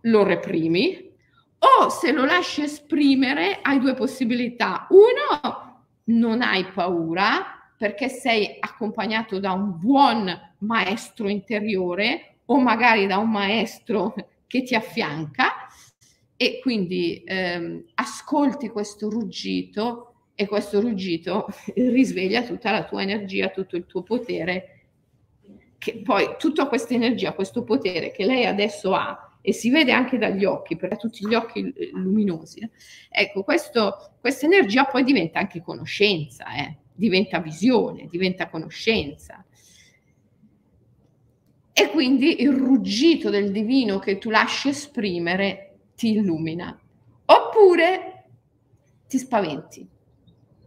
lo 0.00 0.24
reprimi 0.24 1.10
o 1.58 1.88
se 1.88 2.10
lo 2.10 2.24
lasci 2.24 2.62
esprimere 2.62 3.58
hai 3.62 3.78
due 3.78 3.94
possibilità. 3.94 4.86
Uno, 4.90 5.84
non 6.04 6.42
hai 6.42 6.64
paura 6.66 7.70
perché 7.76 8.08
sei 8.08 8.56
accompagnato 8.58 9.38
da 9.38 9.52
un 9.52 9.78
buon 9.78 10.54
maestro 10.58 11.28
interiore 11.28 12.38
o 12.46 12.60
magari 12.60 13.06
da 13.06 13.18
un 13.18 13.30
maestro 13.30 14.14
che 14.46 14.62
ti 14.62 14.74
affianca 14.74 15.68
e 16.36 16.58
quindi 16.60 17.22
ehm, 17.24 17.84
ascolti 17.94 18.68
questo 18.68 19.08
ruggito 19.08 20.11
e 20.34 20.46
questo 20.46 20.80
ruggito 20.80 21.46
risveglia 21.74 22.42
tutta 22.42 22.70
la 22.70 22.84
tua 22.84 23.02
energia, 23.02 23.48
tutto 23.48 23.76
il 23.76 23.86
tuo 23.86 24.02
potere, 24.02 24.80
che 25.78 26.00
poi 26.02 26.36
tutta 26.38 26.66
questa 26.66 26.94
energia, 26.94 27.32
questo 27.32 27.64
potere 27.64 28.12
che 28.12 28.24
lei 28.24 28.46
adesso 28.46 28.94
ha 28.94 29.36
e 29.40 29.52
si 29.52 29.70
vede 29.70 29.90
anche 29.90 30.18
dagli 30.18 30.44
occhi, 30.44 30.76
perché 30.76 30.94
ha 30.94 30.98
tutti 30.98 31.26
gli 31.26 31.34
occhi 31.34 31.72
luminosi, 31.92 32.68
ecco, 33.08 33.42
questo, 33.42 34.12
questa 34.20 34.46
energia 34.46 34.84
poi 34.84 35.02
diventa 35.02 35.40
anche 35.40 35.60
conoscenza, 35.60 36.44
eh? 36.54 36.76
diventa 36.94 37.40
visione, 37.40 38.06
diventa 38.08 38.48
conoscenza. 38.48 39.44
E 41.74 41.90
quindi 41.90 42.42
il 42.42 42.52
ruggito 42.52 43.30
del 43.30 43.50
divino 43.50 43.98
che 43.98 44.18
tu 44.18 44.30
lasci 44.30 44.68
esprimere 44.68 45.78
ti 45.96 46.12
illumina. 46.12 46.78
Oppure 47.24 48.24
ti 49.08 49.18
spaventi 49.18 49.88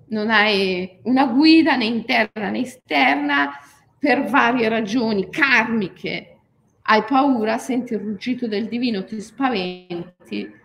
non 0.07 0.29
hai 0.29 0.99
una 1.03 1.25
guida 1.25 1.75
né 1.75 1.85
interna 1.85 2.49
né 2.49 2.59
esterna 2.59 3.51
per 3.97 4.25
varie 4.25 4.69
ragioni 4.69 5.29
karmiche. 5.29 6.37
Hai 6.83 7.03
paura, 7.03 7.57
senti 7.57 7.93
il 7.93 7.99
ruggito 7.99 8.47
del 8.47 8.67
divino, 8.67 9.03
ti 9.03 9.19
spaventi 9.19 10.63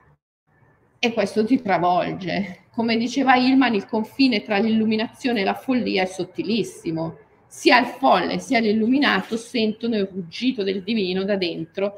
e 0.99 1.13
questo 1.15 1.45
ti 1.47 1.63
travolge. 1.63 2.65
Come 2.71 2.99
diceva 2.99 3.37
Ilman, 3.37 3.75
il 3.75 3.87
confine 3.87 4.43
tra 4.43 4.59
l'illuminazione 4.59 5.41
e 5.41 5.45
la 5.45 5.55
follia 5.55 6.03
è 6.03 6.07
sottilissimo. 6.07 7.17
Sia 7.47 7.81
il 7.81 7.87
folle 7.87 8.39
sia 8.39 8.61
l'illuminato 8.61 9.37
sentono 9.37 9.97
il 9.97 10.09
ruggito 10.13 10.63
del 10.63 10.83
divino 10.83 11.25
da 11.25 11.37
dentro. 11.37 11.95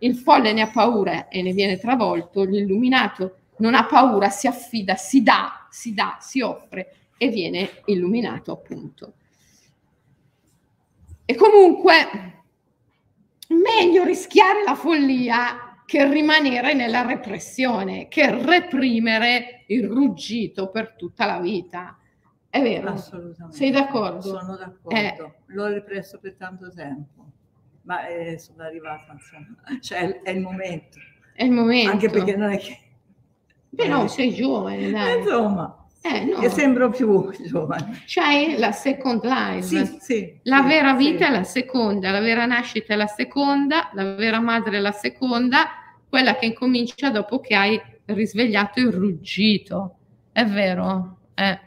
Il 0.00 0.16
folle 0.16 0.52
ne 0.52 0.62
ha 0.62 0.70
paura 0.70 1.28
e 1.28 1.40
ne 1.40 1.52
viene 1.52 1.78
travolto, 1.78 2.42
l'illuminato 2.42 3.36
non 3.58 3.74
ha 3.74 3.84
paura, 3.86 4.28
si 4.28 4.48
affida, 4.48 4.96
si 4.96 5.22
dà, 5.22 5.63
si 5.74 5.92
dà, 5.92 6.18
si 6.20 6.40
offre 6.40 6.94
e 7.18 7.28
viene 7.30 7.82
illuminato 7.86 8.52
appunto. 8.52 9.14
E 11.24 11.34
comunque 11.34 12.44
meglio 13.48 14.04
rischiare 14.04 14.62
la 14.62 14.76
follia 14.76 15.82
che 15.84 16.08
rimanere 16.08 16.74
nella 16.74 17.04
repressione, 17.04 18.06
che 18.06 18.30
reprimere 18.30 19.64
il 19.66 19.88
ruggito 19.88 20.70
per 20.70 20.94
tutta 20.94 21.26
la 21.26 21.40
vita. 21.40 21.98
È 22.48 22.62
vero? 22.62 22.90
Assolutamente. 22.90 23.56
Sei 23.56 23.72
d'accordo? 23.72 24.20
Sono 24.20 24.56
d'accordo. 24.56 24.96
Eh. 24.96 25.32
L'ho 25.46 25.66
represso 25.66 26.20
per 26.20 26.36
tanto 26.36 26.72
tempo, 26.72 27.32
ma 27.82 28.06
eh, 28.06 28.38
sono 28.38 28.62
arrivata, 28.62 29.12
insomma, 29.12 29.56
cioè 29.82 30.22
è 30.22 30.30
il 30.30 30.40
momento. 30.40 30.98
È 31.32 31.42
il 31.42 31.50
momento. 31.50 31.90
Anche 31.90 32.10
perché 32.10 32.36
non 32.36 32.52
è 32.52 32.58
che 32.58 32.83
Beh, 33.74 33.88
no, 33.88 34.06
sei 34.08 34.32
giovane, 34.32 34.90
dai. 34.90 35.18
Insomma, 35.18 35.84
eh, 36.00 36.24
no. 36.24 36.38
Io 36.40 36.50
sembro 36.50 36.90
più 36.90 37.30
giovane. 37.46 38.02
C'hai 38.06 38.56
la 38.58 38.72
second 38.72 39.24
life. 39.24 39.62
Sì, 39.62 39.96
sì, 40.00 40.38
la 40.42 40.60
sì, 40.60 40.68
vera 40.68 40.94
vita 40.94 41.28
è 41.28 41.30
la 41.30 41.44
seconda, 41.44 42.10
la 42.10 42.20
vera 42.20 42.44
nascita 42.44 42.92
è 42.92 42.96
la 42.96 43.06
seconda, 43.06 43.90
la 43.94 44.14
vera 44.14 44.38
madre 44.38 44.76
è 44.76 44.80
la 44.80 44.92
seconda, 44.92 45.66
quella 46.08 46.36
che 46.36 46.46
incomincia 46.46 47.10
dopo 47.10 47.40
che 47.40 47.54
hai 47.54 47.80
risvegliato 48.04 48.80
il 48.80 48.92
ruggito. 48.92 49.96
È 50.30 50.44
vero? 50.44 51.20
Eh. 51.34 51.60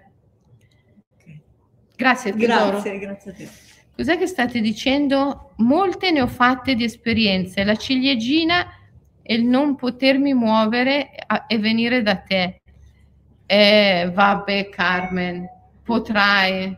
Grazie, 1.96 2.34
tesoro. 2.34 2.70
Grazie, 2.70 3.00
grazie 3.00 3.32
a 3.32 3.34
te. 3.34 3.50
Cos'è 3.96 4.20
che 4.20 4.28
state 4.28 4.62
dicendo? 4.62 5.54
Molte 5.58 6.12
ne 6.12 6.22
ho 6.22 6.28
fatte 6.28 6.76
di 6.76 6.84
esperienze. 6.84 7.64
La 7.64 7.76
ciliegina 7.76 8.68
e 9.30 9.34
il 9.34 9.44
non 9.44 9.76
potermi 9.76 10.34
muovere 10.34 11.10
e 11.48 11.58
venire 11.58 12.02
da 12.02 12.16
te. 12.16 12.62
Eh, 13.46 14.10
vabbè, 14.14 14.70
Carmen, 14.70 15.46
potrai. 15.84 16.78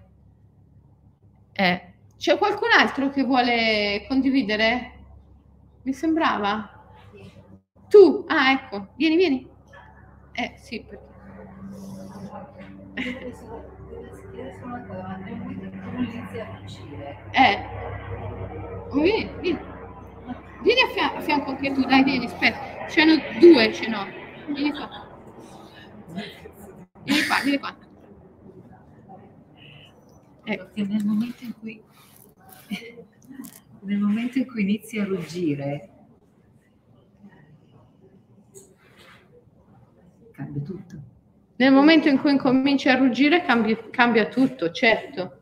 Eh. 1.51 1.94
C'è 2.18 2.38
qualcun 2.39 2.70
altro 2.75 3.12
che 3.12 3.24
vuole 3.24 4.03
condividere? 4.08 4.94
Mi 5.84 5.94
sembrava. 5.94 6.88
Tu, 7.88 8.25
ah, 8.27 8.51
ecco, 8.51 8.94
vieni, 8.96 9.15
vieni. 9.15 9.48
Eh, 10.32 10.53
sì, 10.56 10.84
perché. 10.84 11.08
Eh. 17.32 17.65
Vieni, 18.91 19.32
vieni. 19.39 19.60
Vieni 20.62 20.82
a, 20.82 20.88
fianco, 20.88 21.18
a 21.18 21.22
fianco 21.22 21.50
anche 21.51 21.72
tu, 21.72 21.82
dai, 21.86 22.04
vieni, 22.04 22.25
aspetta. 22.25 22.88
Ce 22.89 23.06
n'ho 23.06 23.18
due, 23.39 23.74
ce 23.74 23.88
n'ho. 23.88 24.06
Vieni 24.54 24.72
qua. 24.72 25.08
Vieni 27.04 27.25
qua, 27.25 27.39
vieni 27.44 27.58
qua. 27.60 27.78
Ecco. 30.44 30.70
Nel 30.74 31.06
momento 31.06 31.44
in 31.44 31.54
cui 31.60 31.84
nel 33.82 34.00
momento 34.00 34.38
in 34.38 34.46
cui 34.46 34.62
inizi 34.62 35.00
a 35.00 35.06
ruggire 35.06 35.89
cambia 40.32 40.62
tutto. 40.62 41.01
Nel 41.56 41.74
momento 41.74 42.08
in 42.08 42.20
cui 42.20 42.32
incominci 42.32 42.88
a 42.89 42.96
ruggire 42.96 43.44
cambia, 43.44 43.78
cambia 43.89 44.28
tutto, 44.28 44.72
certo. 44.72 45.38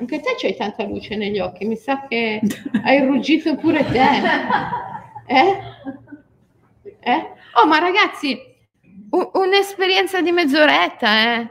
Anche 0.00 0.20
te 0.20 0.34
c'hai 0.38 0.56
tanta 0.56 0.84
luce 0.84 1.14
negli 1.14 1.38
occhi, 1.38 1.66
mi 1.66 1.76
sa 1.76 2.06
che 2.08 2.40
hai 2.84 3.04
ruggito 3.04 3.54
pure 3.56 3.84
te. 3.84 4.00
Eh? 5.30 5.60
Eh? 6.98 7.26
Oh, 7.54 7.66
ma 7.68 7.78
ragazzi, 7.78 8.36
un'esperienza 9.10 10.20
di 10.20 10.32
mezz'oretta, 10.32 11.36
eh? 11.36 11.50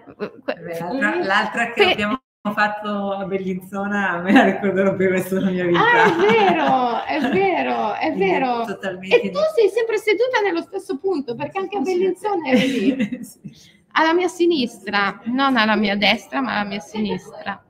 L'altra, 0.82 1.16
l'altra 1.24 1.66
che 1.72 1.84
Pe- 1.86 1.92
abbiamo 1.92 2.20
fatto 2.54 3.14
a 3.14 3.24
Bellinzona 3.24 4.18
me 4.22 4.34
la 4.34 4.44
ricorderò 4.44 4.96
per 4.98 5.08
il 5.08 5.14
resto 5.14 5.36
della 5.36 5.52
mia 5.52 5.66
vita. 5.66 5.80
Ah, 5.80 6.06
è 6.06 6.12
vero, 6.18 7.04
è 7.06 7.22
vero, 7.32 7.94
è 7.94 8.14
vero. 8.16 8.68
e 8.68 9.30
tu 9.32 9.40
sei 9.56 9.70
sempre 9.70 9.98
seduta 9.98 10.42
nello 10.44 10.62
stesso 10.64 10.98
punto, 10.98 11.36
perché 11.36 11.60
anche 11.60 11.78
a 11.78 11.80
Bellinzona 11.82 12.50
eri 12.50 12.72
lì. 12.98 13.20
Alla 13.94 14.14
mia 14.14 14.28
sinistra, 14.28 15.22
non 15.26 15.56
alla 15.56 15.76
mia 15.76 15.96
destra, 15.96 16.42
ma 16.42 16.60
alla 16.60 16.68
mia 16.70 16.80
sinistra. 16.80 17.64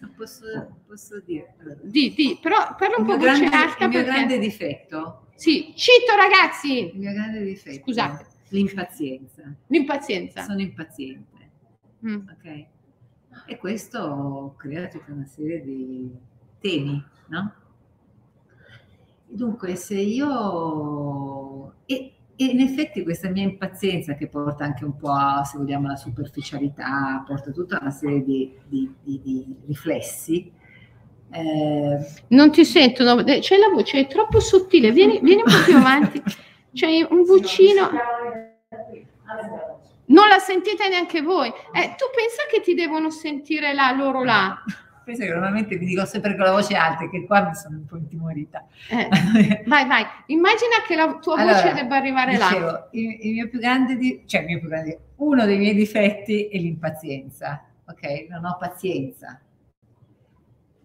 Non 0.00 0.14
posso, 0.16 0.80
posso 0.86 1.20
dire. 1.20 1.54
Di, 1.82 2.12
di, 2.14 2.38
però 2.40 2.74
parla 2.76 2.96
un 2.98 3.06
po' 3.06 3.16
voce 3.16 3.44
alta. 3.44 3.84
Il 3.84 3.90
mio 3.90 4.02
perché... 4.02 4.04
grande 4.04 4.38
difetto. 4.38 5.26
Sì, 5.34 5.72
cito 5.76 6.14
ragazzi. 6.16 6.92
Il 6.92 6.98
mio 6.98 7.12
grande 7.12 7.44
difetto. 7.44 7.82
Scusate. 7.82 8.26
L'impazienza. 8.48 9.42
L'impazienza. 9.66 10.42
Sono 10.42 10.60
impaziente. 10.60 11.50
Mm. 12.04 12.28
Ok 12.28 12.66
e 13.46 13.56
questo 13.58 14.54
crea 14.56 14.88
tutta 14.88 15.12
una 15.12 15.26
serie 15.26 15.62
di 15.62 16.10
temi, 16.60 17.02
no? 17.28 17.54
Dunque, 19.26 19.76
se 19.76 19.98
io... 19.98 21.74
E, 21.86 22.12
e, 22.40 22.44
in 22.46 22.60
effetti 22.60 23.02
questa 23.02 23.28
mia 23.28 23.42
impazienza 23.42 24.14
che 24.14 24.26
porta 24.26 24.64
anche 24.64 24.84
un 24.84 24.96
po' 24.96 25.10
a, 25.10 25.44
se 25.44 25.58
vogliamo, 25.58 25.88
alla 25.88 25.96
superficialità, 25.96 27.22
porta 27.26 27.50
tutta 27.50 27.78
una 27.78 27.90
serie 27.90 28.24
di, 28.24 28.56
di, 28.66 28.90
di, 29.02 29.20
di 29.22 29.56
riflessi. 29.66 30.50
Eh... 31.30 31.98
Non 32.28 32.50
ti 32.50 32.64
sentono, 32.64 33.22
c'è 33.22 33.58
la 33.58 33.68
voce, 33.68 34.00
è 34.00 34.06
troppo 34.06 34.40
sottile, 34.40 34.90
vieni, 34.90 35.20
vieni 35.20 35.42
un 35.42 35.52
po' 35.52 35.64
più 35.64 35.76
avanti, 35.76 36.22
c'è 36.72 37.06
un 37.10 37.24
vocino 37.24 37.90
non 40.06 40.26
la 40.26 40.38
sentite 40.38 40.88
neanche 40.88 41.22
voi. 41.22 41.48
Eh, 41.48 41.94
tu 41.96 42.06
pensa 42.14 42.42
che 42.50 42.60
ti 42.62 42.74
devono 42.74 43.10
sentire 43.10 43.72
là, 43.72 43.92
loro 43.92 44.24
là? 44.24 44.60
Penso 45.04 45.22
che 45.22 45.30
normalmente 45.30 45.76
vi 45.76 45.86
dico 45.86 46.04
sempre 46.04 46.36
con 46.36 46.44
la 46.44 46.52
voce 46.52 46.74
alta, 46.74 47.08
che 47.08 47.24
qua 47.24 47.48
mi 47.48 47.54
sono 47.54 47.76
un 47.78 47.86
po' 47.86 47.96
intimorita. 47.96 48.64
Eh, 48.88 49.62
vai, 49.66 49.86
vai. 49.86 50.04
Immagina 50.26 50.82
che 50.86 50.94
la 50.94 51.18
tua 51.20 51.36
allora, 51.36 51.54
voce 51.54 51.74
debba 51.74 51.96
arrivare 51.96 52.32
dicevo, 52.32 52.66
là. 52.66 52.88
Il, 52.92 53.18
il, 53.20 53.32
mio 53.32 53.48
più 53.48 53.58
grande, 53.58 53.96
di, 53.96 54.22
cioè 54.26 54.42
il 54.42 54.46
mio 54.46 54.58
più 54.60 54.68
grande, 54.68 55.00
uno 55.16 55.44
dei 55.44 55.58
miei 55.58 55.74
difetti 55.74 56.48
è 56.48 56.58
l'impazienza. 56.58 57.64
Ok? 57.86 58.26
Non 58.28 58.44
ho 58.44 58.56
pazienza. 58.58 59.40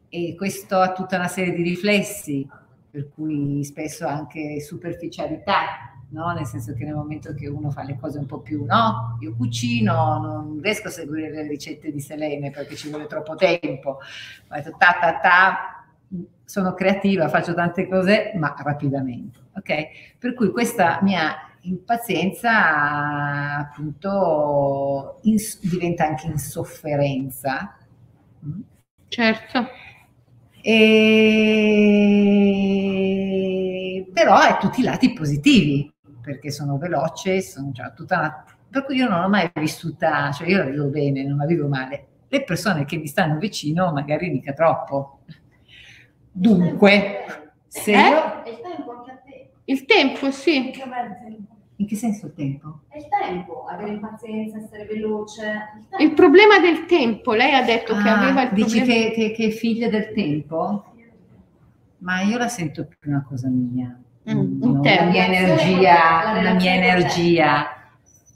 E 0.10 0.36
questo 0.36 0.80
ha 0.80 0.92
tutta 0.94 1.18
una 1.18 1.28
serie 1.28 1.54
di 1.54 1.62
riflessi, 1.62 2.48
per 2.90 3.10
cui 3.14 3.64
spesso 3.64 4.08
anche 4.08 4.62
superficialità 4.62 5.95
no? 6.16 6.32
nel 6.32 6.46
senso 6.46 6.74
che 6.74 6.86
nel 6.86 6.96
momento 6.96 7.34
che 7.34 7.48
uno 7.48 7.70
fa 7.70 7.84
le 7.84 7.98
cose 8.00 8.18
un 8.18 8.26
po' 8.26 8.40
più, 8.40 8.66
no, 8.66 9.18
io 9.20 9.36
cucino, 9.36 10.20
non 10.20 10.60
riesco 10.62 10.88
a 10.88 10.92
seguire 10.92 11.30
le 11.30 11.48
ricette 11.48 11.92
di 11.92 12.00
Selene 12.00 12.50
perché 12.50 12.76
ci 12.76 12.90
vuole 12.90 13.06
troppo 13.06 13.36
tempo, 13.36 14.00
ta, 14.48 14.94
ta, 15.00 15.20
ta, 15.20 15.86
sono 16.46 16.74
creativa, 16.74 17.28
faccio 17.28 17.54
tante 17.54 17.88
cose, 17.88 18.32
ma 18.36 18.56
rapidamente, 18.58 19.40
ok? 19.56 19.88
Per 20.18 20.34
cui 20.34 20.50
questa 20.52 21.00
mia 21.02 21.36
impazienza 21.62 23.58
appunto 23.58 25.20
ins- 25.24 25.60
diventa 25.68 26.06
anche 26.06 26.28
insofferenza. 26.28 27.78
Certo. 29.08 29.68
E... 30.62 31.26
Però 34.14 34.34
ha 34.34 34.58
tutti 34.58 34.80
i 34.82 34.84
lati 34.84 35.14
positivi, 35.14 35.92
perché 36.26 36.52
sono 36.52 36.78
veloce, 36.78 37.42
sono 37.42 37.72
già 37.72 37.92
tutta 37.92 38.18
una... 38.18 38.46
Per 38.68 38.84
cui 38.84 38.96
io 38.96 39.08
non 39.08 39.22
l'ho 39.22 39.30
mai 39.30 39.50
vissuta, 39.54 40.32
cioè 40.32 40.50
io 40.50 40.58
la 40.58 40.70
vivo 40.70 40.88
bene, 40.88 41.24
non 41.24 41.38
la 41.38 41.46
vivo 41.46 41.68
male. 41.68 42.08
Le 42.28 42.44
persone 42.44 42.84
che 42.84 42.98
mi 42.98 43.08
stanno 43.08 43.38
vicino 43.38 43.92
magari 43.94 44.30
mica 44.30 44.52
troppo. 44.52 45.20
Dunque, 46.32 47.54
se 47.68 47.94
eh? 47.94 48.10
io... 48.10 48.44
Il 48.46 48.60
tempo 48.62 48.92
anche 48.92 49.12
a 49.12 49.16
te. 49.24 49.50
Il 49.66 49.86
tempo, 49.86 50.32
sì. 50.32 50.74
In 51.78 51.88
che 51.88 51.96
senso 51.96 52.26
il 52.26 52.34
tempo? 52.34 52.82
È 52.88 52.98
il 52.98 53.08
tempo, 53.08 53.66
avere 53.66 54.00
pazienza, 54.00 54.58
essere 54.58 54.86
veloce. 54.86 55.44
Il, 55.98 56.08
il, 56.08 56.14
problema 56.14 56.60
del 56.60 56.86
tempo, 56.86 57.34
lei 57.34 57.54
ha 57.54 57.64
detto 57.64 57.94
ah, 57.94 58.02
che 58.02 58.10
aveva 58.10 58.44
il 58.44 58.54
dici 58.54 58.78
problema... 58.78 59.04
Dici 59.04 59.14
che, 59.14 59.30
che, 59.30 59.32
che 59.32 59.48
è 59.48 59.52
figlia 59.52 59.90
del 59.90 60.12
tempo? 60.14 60.86
Ma 62.00 62.22
io 62.22 62.38
la 62.38 62.48
sento 62.48 62.86
più 62.86 63.12
una 63.12 63.24
cosa 63.28 63.48
mia. 63.48 63.98
Mm, 64.32 64.60
no, 64.60 64.82
la 64.84 65.04
mia 65.04 65.26
energia, 65.26 66.42
la 66.42 66.54
mia 66.54 66.74
energia. 66.74 67.70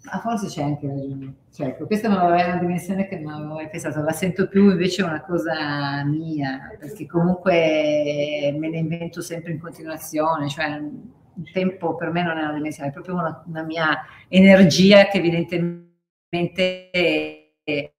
Ma 0.03 0.19
forse 0.19 0.47
c'è 0.47 0.63
anche 0.63 0.87
ragione. 0.87 1.33
Cioè, 1.51 1.67
ecco, 1.67 1.85
questa 1.85 2.07
è 2.07 2.11
una 2.11 2.57
dimensione 2.57 3.07
che 3.07 3.17
non 3.17 3.33
avevo 3.33 3.53
mai 3.55 3.69
pensato, 3.69 4.01
la 4.01 4.11
sento 4.11 4.47
più 4.47 4.69
invece 4.69 5.03
una 5.03 5.21
cosa 5.21 6.03
mia, 6.05 6.75
perché 6.79 7.05
comunque 7.05 8.55
me 8.57 8.69
ne 8.69 8.77
invento 8.77 9.21
sempre 9.21 9.51
in 9.51 9.59
continuazione, 9.59 10.47
cioè 10.47 10.67
il 10.67 11.51
tempo 11.51 11.95
per 11.95 12.11
me 12.11 12.23
non 12.23 12.37
è 12.37 12.43
una 12.43 12.53
dimensione, 12.53 12.89
è 12.89 12.93
proprio 12.93 13.15
una, 13.15 13.43
una 13.47 13.63
mia 13.63 13.99
energia 14.27 15.07
che 15.07 15.17
evidentemente... 15.17 16.89
È, 17.63 17.91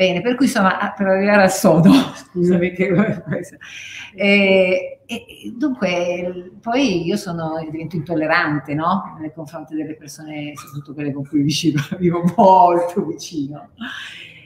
Bene, 0.00 0.22
per 0.22 0.34
cui 0.34 0.46
insomma, 0.46 0.94
per 0.96 1.08
arrivare 1.08 1.42
al 1.42 1.52
sodo, 1.52 1.90
scusami 2.32 2.72
che 2.72 2.88
eh, 4.16 5.00
e, 5.04 5.54
dunque, 5.54 6.52
poi 6.58 7.04
io 7.04 7.18
sono, 7.18 7.58
divento 7.70 7.96
intollerante, 7.96 8.72
no? 8.72 9.18
Nei 9.20 9.30
confronti 9.30 9.74
delle 9.74 9.96
persone, 9.96 10.52
soprattutto 10.54 10.94
quelle 10.94 11.12
con 11.12 11.26
cui 11.28 11.42
vicino, 11.42 11.82
vivo 11.98 12.22
molto 12.34 13.04
vicino. 13.04 13.72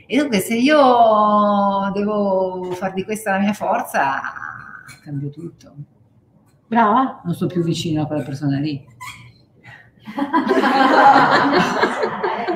E 0.09 0.19
dunque, 0.19 0.41
se 0.41 0.57
io 0.57 1.93
devo 1.95 2.73
far 2.73 2.93
di 2.93 3.05
questa 3.05 3.31
la 3.31 3.39
mia 3.39 3.53
forza, 3.53 4.23
cambio 5.05 5.31
tutto. 5.31 5.73
Brava. 6.67 7.21
Non 7.25 7.33
sto 7.33 7.47
più 7.47 7.63
vicino 7.63 8.03
a 8.03 8.07
quella 8.07 8.25
persona 8.25 8.59
lì. 8.59 8.85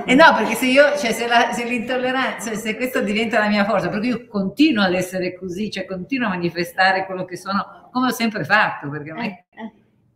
E 0.09 0.15
no, 0.15 0.35
perché 0.35 0.55
se 0.55 0.67
io, 0.67 0.97
cioè 0.97 1.13
se, 1.13 1.27
la, 1.27 1.53
se 1.53 1.65
l'intolleranza, 1.65 2.55
se 2.55 2.77
questo 2.77 3.03
diventa 3.03 3.39
la 3.39 3.49
mia 3.49 3.67
forza, 3.67 3.91
perché 3.91 4.07
io 4.07 4.27
continuo 4.27 4.83
ad 4.83 4.95
essere 4.95 5.37
così, 5.37 5.71
cioè 5.71 5.85
continuo 5.85 6.29
a 6.29 6.31
manifestare 6.31 7.05
quello 7.05 7.27
che 7.27 7.37
sono, 7.37 7.91
come 7.93 8.07
ho 8.07 8.13
sempre 8.13 8.43
fatto, 8.45 8.89
perché 8.89 9.11
eh, 9.11 9.45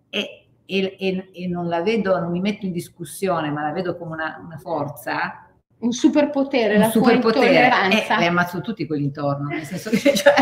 eh. 0.08 0.46
E, 0.64 0.96
e, 0.98 1.30
e, 1.30 1.46
non 1.46 1.68
la 1.68 1.82
vedo, 1.82 2.18
non 2.18 2.30
mi 2.30 2.40
metto 2.40 2.64
in 2.64 2.72
discussione, 2.72 3.50
ma 3.50 3.60
la 3.60 3.72
vedo 3.72 3.98
come 3.98 4.14
una, 4.14 4.40
una 4.42 4.56
forza. 4.56 5.46
Un 5.80 5.92
superpotere, 5.92 6.76
un 6.76 6.80
la 6.80 6.88
superpotere. 6.88 7.70
E 7.90 8.18
le 8.18 8.26
ammazzo 8.26 8.62
tutti 8.62 8.86
quelli 8.86 9.04
intorno, 9.04 9.48
nel 9.48 9.64
senso 9.64 9.90
che... 9.90 9.98
Cioè... 10.16 10.34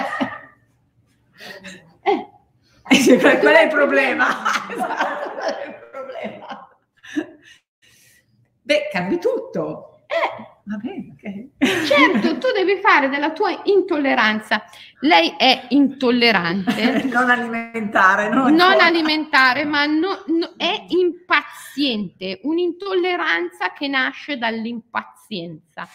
Eh. 2.03 2.29
Qual 3.19 3.55
è 3.55 3.63
il 3.63 3.69
problema? 3.69 4.27
esatto, 4.71 5.31
qual 5.31 5.55
è 5.55 5.67
il 5.67 5.75
problema? 5.91 6.70
Beh, 8.71 8.89
cambi 8.93 9.19
tutto. 9.19 10.03
Eh, 10.07 10.49
Va 10.63 10.77
bene, 10.77 11.17
ok. 11.59 11.87
Certo, 11.87 12.39
tu 12.39 12.53
devi 12.55 12.81
fare 12.81 13.09
della 13.09 13.33
tua 13.33 13.63
intolleranza. 13.65 14.63
Lei 15.01 15.35
è 15.37 15.67
intollerante. 15.71 17.03
non 17.11 17.31
alimentare, 17.31 18.29
no? 18.29 18.49
Non 18.49 18.79
alimentare, 18.79 19.65
ma 19.65 19.87
no, 19.87 20.23
no, 20.27 20.55
è 20.57 20.85
impaziente, 20.87 22.39
un'intolleranza 22.45 23.73
che 23.73 23.89
nasce 23.89 24.39
dall'impazienza. 24.39 25.89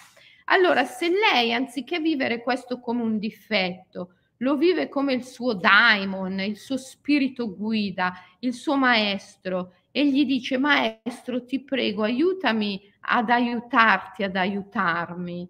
Allora, 0.45 0.83
se 0.83 1.07
lei, 1.07 1.53
anziché 1.53 2.01
vivere 2.01 2.43
questo 2.43 2.81
come 2.81 3.03
un 3.03 3.19
difetto, 3.19 4.15
lo 4.39 4.57
vive 4.57 4.89
come 4.89 5.13
il 5.13 5.23
suo 5.23 5.53
daimon, 5.53 6.41
il 6.41 6.57
suo 6.57 6.75
spirito 6.75 7.55
guida, 7.55 8.11
il 8.39 8.53
suo 8.53 8.75
maestro, 8.75 9.71
e 9.97 10.05
gli 10.10 10.25
dice, 10.25 10.58
maestro, 10.58 11.45
ti 11.45 11.63
prego, 11.63 12.03
aiutami 12.03 12.81
ad 12.99 13.29
aiutarti, 13.29 14.23
ad 14.23 14.36
aiutarmi. 14.36 15.49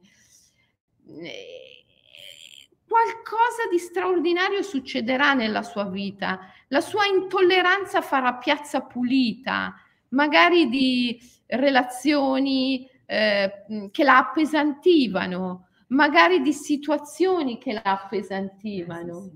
Qualcosa 2.88 3.68
di 3.72 3.80
straordinario 3.80 4.62
succederà 4.62 5.34
nella 5.34 5.64
sua 5.64 5.86
vita. 5.86 6.42
La 6.68 6.80
sua 6.80 7.08
intolleranza 7.08 8.02
farà 8.02 8.36
piazza 8.36 8.82
pulita, 8.82 9.74
magari 10.10 10.70
di 10.70 11.20
relazioni 11.48 12.88
eh, 13.08 13.66
che 13.90 14.04
la 14.04 14.18
appesantivano, 14.20 15.70
magari 15.88 16.44
di 16.44 16.54
situazioni 16.54 17.58
che 17.58 17.74
la 17.74 17.82
appesantivano. 17.82 19.32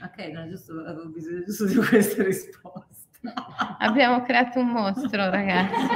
Ok, 0.00 0.18
no, 0.28 0.48
giusto, 0.48 0.78
avevo 0.78 1.08
bisogno 1.08 1.42
giusto 1.42 1.66
di 1.66 1.74
questa 1.74 2.22
risposta. 2.22 2.93
Abbiamo 3.78 4.22
creato 4.22 4.60
un 4.60 4.68
mostro, 4.68 5.30
ragazzi. 5.30 5.86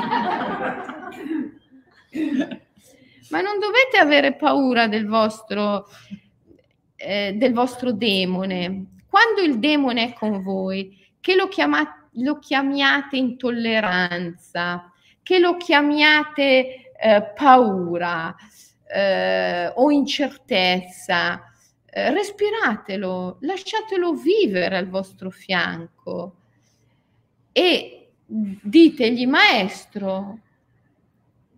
Ma 3.31 3.41
non 3.43 3.59
dovete 3.59 3.99
avere 3.99 4.35
paura 4.35 4.89
del 4.89 5.07
vostro, 5.07 5.87
eh, 6.97 7.35
del 7.35 7.53
vostro 7.53 7.93
demone. 7.93 8.87
Quando 9.07 9.43
il 9.43 9.59
demone 9.59 10.05
è 10.05 10.13
con 10.15 10.43
voi, 10.43 10.97
che 11.21 11.35
lo, 11.35 11.49
chiamate, 11.49 12.09
lo 12.23 12.39
chiamiate 12.39 13.17
intolleranza, 13.17 14.91
che 15.23 15.39
lo 15.39 15.57
chiamiate 15.57 16.93
eh, 16.99 17.33
paura 17.35 18.35
eh, 18.87 19.71
o 19.75 19.91
incertezza, 19.91 21.53
eh, 21.85 22.11
respiratelo, 22.11 23.39
lasciatelo 23.41 24.15
vivere 24.15 24.79
al 24.79 24.89
vostro 24.89 25.31
fianco 25.31 26.38
e 27.59 28.11
ditegli, 28.25 29.27
maestro, 29.27 30.39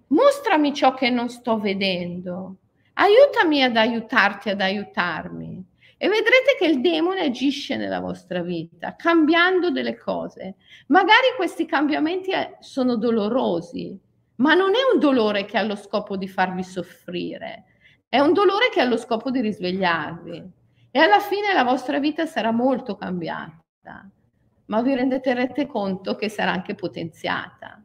mostrami 0.06 0.72
ciò 0.72 0.94
che 0.94 1.10
non 1.10 1.28
sto 1.28 1.58
vedendo, 1.58 2.56
aiutami 2.94 3.62
ad 3.62 3.76
aiutarti 3.76 4.48
ad 4.48 4.62
aiutarmi. 4.62 5.62
E 5.98 6.08
vedrete 6.08 6.56
che 6.58 6.64
il 6.64 6.80
demone 6.80 7.24
agisce 7.24 7.76
nella 7.76 8.00
vostra 8.00 8.40
vita, 8.40 8.96
cambiando 8.96 9.70
delle 9.70 9.98
cose. 9.98 10.54
Magari 10.86 11.34
questi 11.36 11.66
cambiamenti 11.66 12.30
eh, 12.30 12.56
sono 12.60 12.96
dolorosi, 12.96 13.94
ma 14.36 14.54
non 14.54 14.70
è 14.70 14.94
un 14.94 15.00
dolore 15.00 15.44
che 15.44 15.58
ha 15.58 15.62
lo 15.62 15.76
scopo 15.76 16.16
di 16.16 16.28
farvi 16.28 16.64
soffrire, 16.64 17.64
è 18.08 18.20
un 18.20 18.32
dolore 18.32 18.70
che 18.72 18.80
ha 18.80 18.86
lo 18.86 18.96
scopo 18.96 19.30
di 19.30 19.42
risvegliarvi. 19.42 20.50
E 20.92 20.98
alla 20.98 21.20
fine 21.20 21.52
la 21.52 21.62
vostra 21.62 21.98
vita 21.98 22.24
sarà 22.24 22.52
molto 22.52 22.96
cambiata 22.96 24.10
ma 24.70 24.82
vi 24.82 24.94
renderete 24.94 25.66
conto 25.66 26.14
che 26.14 26.28
sarà 26.28 26.52
anche 26.52 26.76
potenziata. 26.76 27.82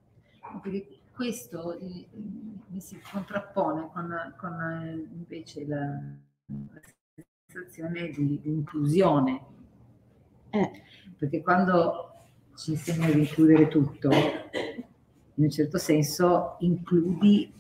Quindi 0.62 0.88
questo 1.12 1.78
mi 1.80 2.80
si 2.80 3.00
contrappone 3.12 3.90
con, 3.92 4.34
con 4.38 5.08
invece 5.14 5.66
la, 5.66 6.00
la 6.46 6.80
sensazione 7.48 8.10
di, 8.10 8.40
di 8.40 8.50
inclusione. 8.50 9.42
Eh. 10.52 10.72
Perché 11.18 11.42
quando 11.42 12.14
ci 12.56 12.72
insegna 12.72 13.08
ad 13.08 13.16
includere 13.16 13.68
tutto, 13.68 14.10
in 14.12 15.44
un 15.44 15.50
certo 15.50 15.80
senso 15.80 16.58
includi 16.60 17.52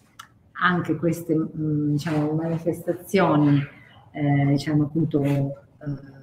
anche 0.52 0.96
queste 0.98 1.36
diciamo, 1.52 2.32
manifestazioni, 2.34 3.60
eh, 4.12 4.46
diciamo 4.46 4.84
appunto, 4.84 5.24
eh, 5.24 6.15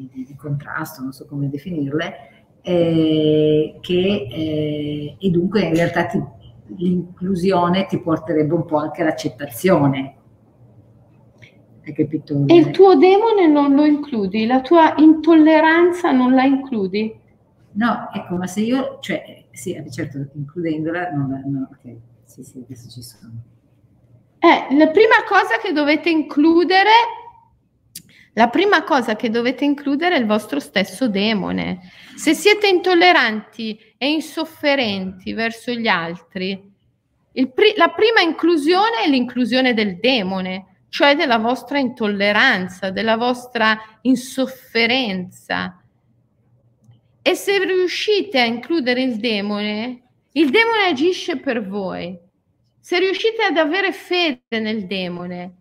di, 0.00 0.08
di, 0.12 0.24
di 0.24 0.36
contrasto, 0.36 1.02
non 1.02 1.12
so 1.12 1.26
come 1.26 1.50
definirle, 1.50 2.14
eh, 2.62 3.76
che, 3.80 4.26
eh, 4.30 5.16
e 5.18 5.30
dunque 5.30 5.62
in 5.62 5.74
realtà 5.74 6.06
ti, 6.06 6.22
l'inclusione 6.76 7.86
ti 7.86 8.00
porterebbe 8.00 8.54
un 8.54 8.64
po' 8.64 8.76
anche 8.76 9.02
all'accettazione. 9.02 10.14
Hai 11.84 11.92
capito? 11.94 12.44
E 12.46 12.54
il 12.54 12.70
tuo 12.70 12.94
demone 12.94 13.46
non 13.46 13.74
lo 13.74 13.84
includi, 13.84 14.46
la 14.46 14.60
tua 14.60 14.94
intolleranza 14.96 16.12
non 16.12 16.34
la 16.34 16.44
includi? 16.44 17.18
No, 17.72 18.08
ecco, 18.12 18.36
ma 18.36 18.46
se 18.46 18.60
io, 18.60 18.98
cioè, 19.00 19.44
sì, 19.50 19.80
certo, 19.90 20.28
includendola, 20.34 21.10
non, 21.10 21.42
no, 21.46 21.68
ok, 21.70 21.96
sì, 22.24 22.42
sì, 22.42 22.58
adesso 22.64 22.88
ci 22.88 23.02
sono. 23.02 23.32
Eh, 24.38 24.74
la 24.76 24.88
prima 24.88 25.16
cosa 25.28 25.58
che 25.62 25.72
dovete 25.72 26.08
includere 26.10 26.90
la 28.34 28.48
prima 28.48 28.84
cosa 28.84 29.16
che 29.16 29.28
dovete 29.28 29.64
includere 29.64 30.14
è 30.14 30.18
il 30.18 30.26
vostro 30.26 30.60
stesso 30.60 31.08
demone. 31.08 31.80
Se 32.14 32.32
siete 32.32 32.68
intolleranti 32.68 33.78
e 33.98 34.10
insofferenti 34.10 35.32
verso 35.32 35.72
gli 35.72 35.88
altri, 35.88 36.70
pri- 37.32 37.74
la 37.76 37.88
prima 37.88 38.20
inclusione 38.20 39.02
è 39.04 39.08
l'inclusione 39.08 39.74
del 39.74 39.98
demone, 39.98 40.84
cioè 40.90 41.16
della 41.16 41.38
vostra 41.38 41.78
intolleranza, 41.78 42.90
della 42.90 43.16
vostra 43.16 43.78
insofferenza. 44.02 45.82
E 47.22 47.34
se 47.34 47.64
riuscite 47.64 48.40
a 48.40 48.44
includere 48.44 49.02
il 49.02 49.16
demone, 49.16 50.02
il 50.32 50.50
demone 50.50 50.84
agisce 50.88 51.36
per 51.38 51.66
voi. 51.66 52.18
Se 52.78 52.98
riuscite 52.98 53.42
ad 53.42 53.56
avere 53.56 53.92
fede 53.92 54.58
nel 54.60 54.86
demone, 54.86 55.54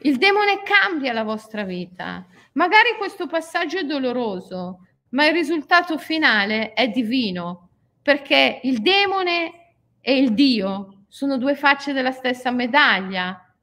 il 0.00 0.18
demone 0.18 0.62
cambia 0.62 1.12
la 1.12 1.22
vostra 1.22 1.64
vita. 1.64 2.26
Magari 2.52 2.96
questo 2.98 3.26
passaggio 3.26 3.78
è 3.78 3.84
doloroso, 3.84 4.86
ma 5.10 5.26
il 5.26 5.32
risultato 5.32 5.98
finale 5.98 6.72
è 6.72 6.88
divino, 6.88 7.68
perché 8.02 8.60
il 8.64 8.82
demone 8.82 9.74
e 10.00 10.18
il 10.18 10.34
Dio 10.34 11.04
sono 11.08 11.38
due 11.38 11.54
facce 11.54 11.92
della 11.92 12.12
stessa 12.12 12.50
medaglia. 12.50 13.54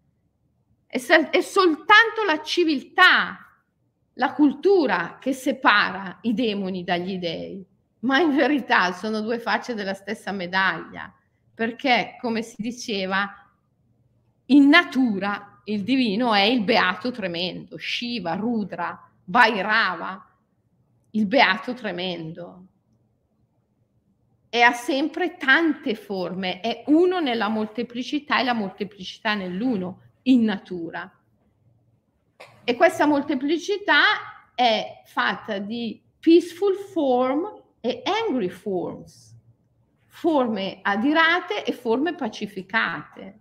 È, 0.88 1.00
è 1.00 1.42
soltanto 1.42 2.24
la 2.26 2.42
civiltà, 2.42 3.38
la 4.14 4.34
cultura 4.34 5.18
che 5.20 5.34
separa 5.34 6.20
i 6.22 6.34
demoni 6.34 6.84
dagli 6.84 7.18
dei, 7.18 7.66
ma 8.00 8.20
in 8.20 8.36
verità 8.36 8.92
sono 8.92 9.22
due 9.22 9.40
facce 9.40 9.74
della 9.74 9.94
stessa 9.94 10.32
medaglia, 10.32 11.14
perché, 11.54 12.18
come 12.20 12.42
si 12.42 12.56
diceva, 12.58 13.32
in 14.48 14.68
natura 14.68 15.53
il 15.66 15.84
divino 15.84 16.34
è 16.34 16.42
il 16.42 16.64
beato 16.64 17.12
tremendo, 17.12 17.78
Shiva, 17.78 18.36
Rudra, 18.36 19.10
Vairava, 19.26 20.30
il 21.12 21.26
beato 21.26 21.74
tremendo. 21.74 22.66
E 24.50 24.62
ha 24.62 24.74
sempre 24.74 25.38
tante 25.38 25.96
forme, 25.96 26.60
è 26.60 26.84
uno 26.88 27.20
nella 27.20 27.48
molteplicità 27.48 28.40
e 28.40 28.44
la 28.44 28.54
molteplicità 28.54 29.34
nell'uno, 29.34 30.02
in 30.24 30.44
natura. 30.44 31.12
E 32.64 32.76
questa 32.76 33.06
molteplicità 33.06 34.52
è 34.54 35.02
fatta 35.06 35.58
di 35.58 36.02
peaceful 36.20 36.76
form 36.76 37.62
e 37.82 38.02
angry 38.06 38.50
forms, 38.50 39.36
forme 40.06 40.80
adirate 40.82 41.66
e 41.66 41.74
forme 41.74 42.16
pacificate. 42.16 43.40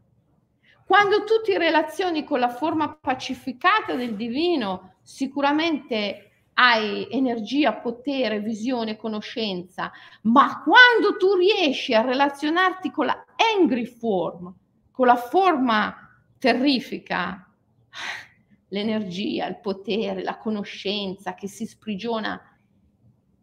Quando 0.93 1.25
tu 1.25 1.41
ti 1.43 1.57
relazioni 1.57 2.23
con 2.23 2.39
la 2.39 2.51
forma 2.51 2.95
pacificata 2.95 3.95
del 3.95 4.15
divino, 4.15 4.97
sicuramente 5.01 6.51
hai 6.53 7.09
energia, 7.11 7.73
potere, 7.73 8.41
visione, 8.41 8.99
conoscenza, 8.99 9.91
ma 10.25 10.63
quando 10.63 11.17
tu 11.17 11.33
riesci 11.33 11.95
a 11.95 12.03
relazionarti 12.03 12.91
con 12.91 13.07
la 13.07 13.25
angry 13.57 13.87
form, 13.87 14.55
con 14.91 15.07
la 15.07 15.17
forma 15.17 15.97
terrifica, 16.39 17.51
l'energia, 18.69 19.47
il 19.47 19.61
potere, 19.61 20.23
la 20.23 20.37
conoscenza 20.37 21.33
che 21.33 21.49
si 21.49 21.65
sprigiona 21.65 22.39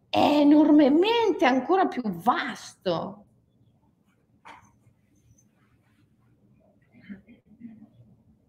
è 0.08 0.18
enormemente 0.18 1.46
ancora 1.46 1.88
più 1.88 2.02
vasto. 2.04 3.24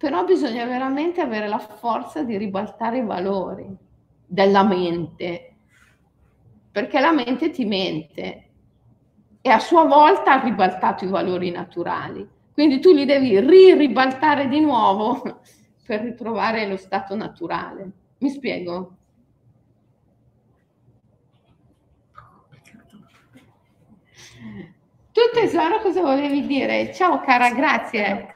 Però 0.02 0.24
bisogna 0.26 0.66
veramente 0.66 1.22
avere 1.22 1.48
la 1.48 1.60
forza 1.60 2.24
di 2.24 2.36
ribaltare 2.36 2.98
i 2.98 3.06
valori 3.06 3.68
della 4.26 4.64
mente, 4.64 5.54
perché 6.72 7.00
la 7.00 7.12
mente 7.12 7.50
ti 7.52 7.66
mente. 7.66 8.46
e 9.42 9.50
a 9.50 9.60
sua 9.60 9.86
volta 9.86 10.34
ha 10.34 10.44
ribaltato 10.44 11.06
i 11.06 11.10
valori 11.10 11.52
naturali. 11.52 12.28
Quindi 12.54 12.80
tu 12.80 12.92
li 12.94 13.06
devi 13.06 13.40
ri-ribaltare 13.40 14.48
di 14.48 14.60
nuovo 14.60 15.22
per 15.86 16.02
ritrovare 16.02 16.68
lo 16.68 16.78
stato 16.78 17.16
naturale. 17.16 17.92
Mi 18.20 18.30
spiego? 18.30 18.98
Tu 25.14 25.22
tesoro 25.34 25.80
cosa 25.80 26.02
volevi 26.02 26.46
dire? 26.48 26.94
Ciao 26.94 27.22
cara, 27.22 27.52
grazie. 27.52 28.36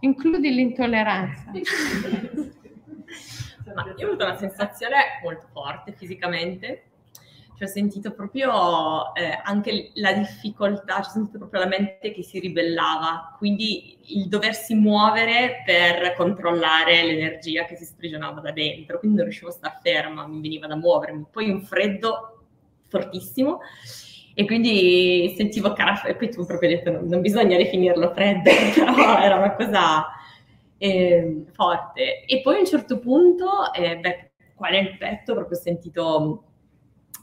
Includi 0.00 0.52
l'intolleranza. 0.52 1.52
Ma 3.74 3.94
io 3.96 4.04
ho 4.04 4.08
avuto 4.08 4.24
una 4.24 4.36
sensazione 4.36 4.96
molto 5.22 5.46
forte 5.52 5.92
fisicamente, 5.92 6.90
cioè 7.56 7.68
ho 7.68 7.70
sentito 7.70 8.12
proprio 8.12 9.14
eh, 9.14 9.38
anche 9.44 9.90
la 9.94 10.12
difficoltà, 10.12 10.98
ho 10.98 11.02
sentito 11.02 11.38
proprio 11.38 11.60
la 11.60 11.68
mente 11.68 12.10
che 12.10 12.22
si 12.22 12.40
ribellava, 12.40 13.36
quindi 13.38 13.98
il 14.16 14.28
doversi 14.28 14.74
muovere 14.74 15.62
per 15.64 16.14
controllare 16.14 17.04
l'energia 17.04 17.64
che 17.64 17.76
si 17.76 17.84
sprigionava 17.84 18.40
da 18.40 18.50
dentro, 18.50 18.98
quindi 18.98 19.18
non 19.18 19.26
riuscivo 19.26 19.50
a 19.50 19.54
stare 19.54 19.78
ferma, 19.82 20.26
mi 20.26 20.40
veniva 20.40 20.66
da 20.66 20.76
muovermi. 20.76 21.26
Poi 21.30 21.50
un 21.50 21.62
freddo 21.62 22.46
fortissimo 22.88 23.60
e 24.40 24.46
quindi 24.46 25.34
sentivo 25.36 25.74
cara, 25.74 26.02
e 26.04 26.14
poi 26.14 26.30
tu 26.30 26.46
proprio 26.46 26.70
hai 26.70 26.76
detto 26.76 26.90
non, 26.90 27.06
non 27.06 27.20
bisogna 27.20 27.58
definirlo 27.58 28.10
freddo, 28.14 28.48
però 28.74 29.18
era 29.18 29.36
una 29.36 29.54
cosa 29.54 30.06
eh, 30.78 31.44
forte. 31.52 32.24
E 32.24 32.40
poi 32.40 32.56
a 32.56 32.58
un 32.60 32.64
certo 32.64 32.98
punto, 33.00 33.70
eh, 33.74 33.98
beh, 33.98 34.30
qua 34.54 34.70
nel 34.70 34.96
petto 34.96 35.34
proprio 35.34 35.58
ho 35.58 35.60
sentito 35.60 36.44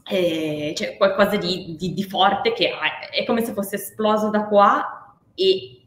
eh, 0.08 0.72
cioè 0.76 0.96
qualcosa 0.96 1.36
di, 1.36 1.74
di, 1.76 1.92
di, 1.92 2.04
forte 2.04 2.52
che 2.52 2.70
è 3.10 3.24
come 3.24 3.44
se 3.44 3.52
fosse 3.52 3.74
esploso 3.74 4.30
da 4.30 4.46
qua 4.46 5.16
e 5.34 5.82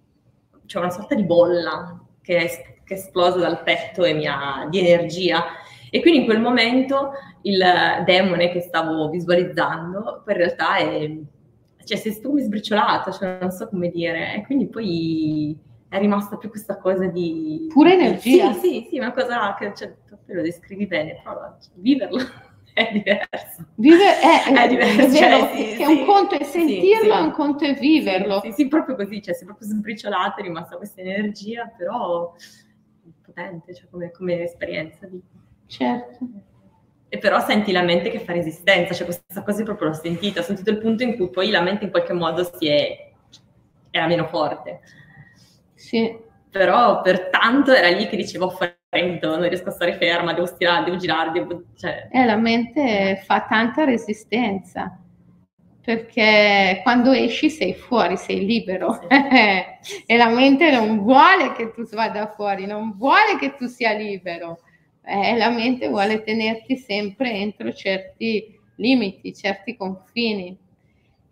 c'è 0.66 0.80
una 0.80 0.90
sorta 0.90 1.16
di 1.16 1.24
bolla 1.24 1.98
che 2.22 2.38
è, 2.40 2.48
che 2.84 2.94
è 2.94 2.98
esplosa 2.98 3.40
dal 3.40 3.64
petto 3.64 4.04
e 4.04 4.12
mia, 4.12 4.68
di 4.70 4.80
energia. 4.80 5.46
E 5.94 6.00
quindi 6.00 6.20
in 6.20 6.26
quel 6.26 6.40
momento 6.40 7.12
il 7.42 7.62
demone 8.06 8.50
che 8.50 8.62
stavo 8.62 9.10
visualizzando 9.10 10.22
poi 10.24 10.34
in 10.34 10.40
realtà 10.40 10.78
è, 10.78 11.18
cioè 11.84 11.98
si 11.98 12.10
è 12.10 12.22
come 12.22 12.42
sbriciolato, 12.42 13.12
cioè 13.12 13.40
non 13.42 13.52
so 13.52 13.68
come 13.68 13.90
dire, 13.90 14.36
e 14.36 14.46
quindi 14.46 14.68
poi 14.68 15.60
è 15.90 16.00
rimasta 16.00 16.38
più 16.38 16.50
questa 16.50 16.78
cosa 16.78 17.08
di... 17.08 17.68
Pura 17.74 17.92
energia. 17.92 18.54
Sì, 18.54 18.60
sì, 18.60 18.88
sì, 18.90 18.98
una 19.00 19.12
cosa 19.12 19.54
che 19.60 19.74
cioè, 19.76 19.94
te 20.26 20.34
lo 20.34 20.42
descrivi 20.42 20.88
bene, 20.88 21.20
però 21.22 21.58
cioè, 21.60 21.74
viverlo 21.74 22.20
è 22.74 22.90
diverso. 22.94 23.66
Vive, 23.76 24.16
è, 24.22 24.64
è, 24.64 24.68
diverso, 24.70 25.02
è 25.02 25.08
vero, 25.10 25.40
cioè, 25.40 25.56
sì, 25.58 25.76
sì, 25.76 25.84
un 25.84 26.06
conto 26.06 26.40
è 26.40 26.44
sentirlo, 26.46 27.14
sì, 27.14 27.22
un 27.22 27.32
conto 27.32 27.66
è 27.66 27.74
viverlo. 27.74 28.40
Sì, 28.40 28.54
sì, 28.54 28.68
proprio 28.70 28.96
così, 28.96 29.22
cioè 29.22 29.34
si 29.34 29.44
è 29.44 29.46
proprio 29.46 29.68
sbriciolata, 29.68 30.36
è 30.38 30.44
rimasta 30.44 30.78
questa 30.78 31.02
energia, 31.02 31.70
però 31.78 32.34
potente, 33.22 33.74
cioè 33.76 33.90
come, 33.90 34.12
come 34.12 34.44
esperienza. 34.44 35.06
Di... 35.08 35.22
Certo. 35.72 36.18
E 37.08 37.18
però 37.18 37.40
senti 37.40 37.72
la 37.72 37.82
mente 37.82 38.10
che 38.10 38.20
fa 38.20 38.34
resistenza, 38.34 38.94
cioè 38.94 39.06
questa 39.06 39.42
cosa 39.42 39.64
proprio 39.64 39.88
l'ho 39.88 39.94
sentita, 39.94 40.42
ho 40.42 40.44
sentito 40.44 40.70
il 40.70 40.80
punto 40.80 41.04
in 41.04 41.16
cui 41.16 41.30
poi 41.30 41.50
la 41.50 41.62
mente 41.62 41.86
in 41.86 41.92
qualche 41.92 42.12
modo 42.12 42.44
si 42.44 42.68
è, 42.68 43.12
era 43.90 44.06
meno 44.06 44.28
forte. 44.28 44.82
Sì. 45.74 46.14
Però 46.50 47.02
per 47.02 47.30
tanto 47.30 47.72
era 47.72 47.88
lì 47.88 48.08
che 48.08 48.18
dicevo 48.18 48.50
freddo, 48.50 49.38
non 49.38 49.48
riesco 49.48 49.70
a 49.70 49.72
stare 49.72 49.94
ferma, 49.94 50.34
devo 50.34 50.46
stirare, 50.46 50.84
devo 50.84 50.98
girare, 50.98 51.32
devo... 51.32 51.64
Cioè... 51.78 52.10
Eh, 52.12 52.26
la 52.26 52.36
mente 52.36 53.22
fa 53.26 53.46
tanta 53.48 53.86
resistenza, 53.86 54.98
perché 55.82 56.82
quando 56.84 57.14
esci 57.14 57.50
sei 57.50 57.74
fuori, 57.74 58.18
sei 58.18 58.46
libero. 58.46 59.00
Sì. 59.80 60.04
e 60.06 60.18
la 60.18 60.28
mente 60.28 60.70
non 60.70 61.00
vuole 61.00 61.54
che 61.54 61.72
tu 61.72 61.88
vada 61.94 62.28
fuori, 62.28 62.66
non 62.66 62.94
vuole 62.98 63.38
che 63.40 63.56
tu 63.56 63.68
sia 63.68 63.94
libero. 63.94 64.60
Eh, 65.04 65.36
la 65.38 65.50
mente 65.50 65.88
vuole 65.88 66.24
tenerti 66.24 66.78
sempre 66.78 67.32
entro 67.34 67.74
certi 67.74 68.60
limiti, 68.76 69.34
certi 69.34 69.76
confini 69.76 70.58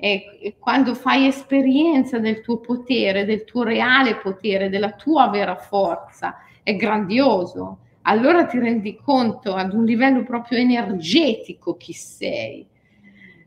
e 0.01 0.55
quando 0.57 0.95
fai 0.95 1.27
esperienza 1.27 2.19
del 2.19 2.39
tuo 2.39 2.59
potere, 2.59 3.25
del 3.25 3.43
tuo 3.43 3.63
reale 3.63 4.15
potere, 4.15 4.69
della 4.69 4.93
tua 4.93 5.27
vera 5.27 5.57
forza, 5.57 6.37
è 6.63 6.73
grandioso. 6.77 7.79
Allora 8.03 8.45
ti 8.45 8.57
rendi 8.59 8.95
conto 8.95 9.55
ad 9.55 9.73
un 9.73 9.83
livello 9.83 10.23
proprio 10.23 10.57
energetico 10.57 11.75
chi 11.75 11.91
sei. 11.91 12.65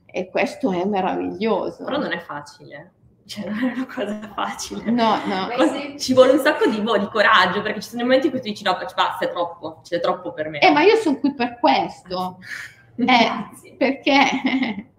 E 0.05 0.29
questo 0.29 0.71
è 0.73 0.85
meraviglioso. 0.85 1.85
Però 1.85 1.97
non 1.97 2.13
è 2.13 2.19
facile. 2.19 2.93
Cioè, 3.25 3.49
non 3.49 3.59
è 3.59 3.73
una 3.73 3.87
cosa 3.87 4.33
facile. 4.35 4.91
No, 4.91 5.19
no. 5.27 5.49
Beh, 5.57 5.97
ci 5.99 6.13
vuole 6.13 6.33
un 6.33 6.39
sacco 6.41 6.69
di, 6.69 6.81
boh, 6.81 6.99
di, 6.99 7.09
coraggio, 7.09 7.63
perché 7.63 7.81
ci 7.81 7.91
sono 7.91 8.03
momenti 8.03 8.27
in 8.27 8.33
cui 8.33 8.41
tu 8.41 8.49
dici 8.49 8.65
no, 8.65 8.73
basta, 8.73 9.19
è 9.21 9.31
troppo, 9.31 9.81
c'è 9.83 10.01
troppo 10.01 10.33
per 10.33 10.49
me. 10.49 10.61
Eh, 10.61 10.71
ma 10.71 10.83
io 10.83 10.97
sono 10.97 11.19
qui 11.19 11.35
per 11.35 11.59
questo. 11.59 12.39
Eh, 12.97 13.75
perché 13.79 14.13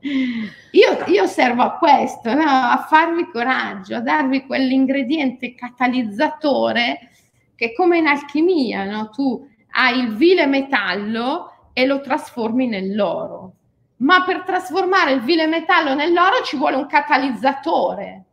io, 0.01 1.03
io, 1.05 1.25
servo 1.27 1.61
a 1.61 1.77
questo, 1.77 2.33
no? 2.33 2.43
a 2.43 2.85
farvi 2.89 3.29
coraggio, 3.29 3.97
a 3.97 4.01
darvi 4.01 4.45
quell'ingrediente 4.45 5.53
catalizzatore 5.53 7.11
che 7.55 7.73
come 7.73 7.99
in 7.99 8.07
alchimia, 8.07 8.83
no? 8.83 9.09
tu 9.09 9.47
hai 9.71 9.99
il 9.99 10.15
vile 10.15 10.47
metallo 10.47 11.69
e 11.71 11.85
lo 11.85 12.01
trasformi 12.01 12.67
nell'oro. 12.67 13.53
Ma 13.97 14.23
per 14.23 14.43
trasformare 14.43 15.13
il 15.13 15.21
vile 15.21 15.47
metallo 15.47 15.93
nell'oro 15.93 16.43
ci 16.43 16.57
vuole 16.57 16.75
un 16.75 16.87
catalizzatore. 16.87 18.25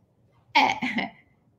Eh, 0.51 1.13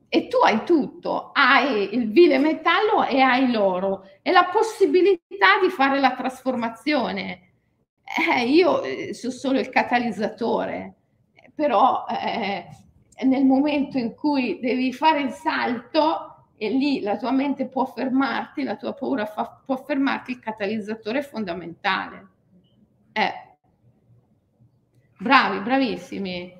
e 0.08 0.28
tu 0.28 0.36
hai 0.38 0.64
tutto, 0.64 1.30
hai 1.32 1.94
il 1.94 2.10
vile 2.10 2.38
metallo 2.38 3.04
e 3.06 3.20
hai 3.20 3.50
l'oro 3.50 4.06
e 4.20 4.30
la 4.30 4.44
possibilità 4.44 5.58
di 5.62 5.70
fare 5.70 6.00
la 6.00 6.12
trasformazione 6.14 7.52
eh, 8.04 8.46
io 8.46 8.82
eh, 8.82 9.14
sono 9.14 9.32
solo 9.32 9.58
il 9.58 9.70
catalizzatore, 9.70 10.94
però 11.54 12.04
eh, 12.08 12.66
nel 13.24 13.44
momento 13.44 13.96
in 13.98 14.14
cui 14.14 14.58
devi 14.60 14.92
fare 14.92 15.22
il 15.22 15.30
salto 15.30 16.48
e 16.56 16.68
lì 16.68 17.00
la 17.00 17.16
tua 17.16 17.30
mente 17.32 17.66
può 17.68 17.86
fermarti, 17.86 18.62
la 18.62 18.76
tua 18.76 18.92
paura 18.92 19.24
fa, 19.26 19.62
può 19.64 19.76
fermarti, 19.76 20.32
il 20.32 20.40
catalizzatore 20.40 21.20
è 21.20 21.22
fondamentale. 21.22 22.28
Eh. 23.12 23.41
Bravi, 25.22 25.60
bravissimi. 25.60 26.52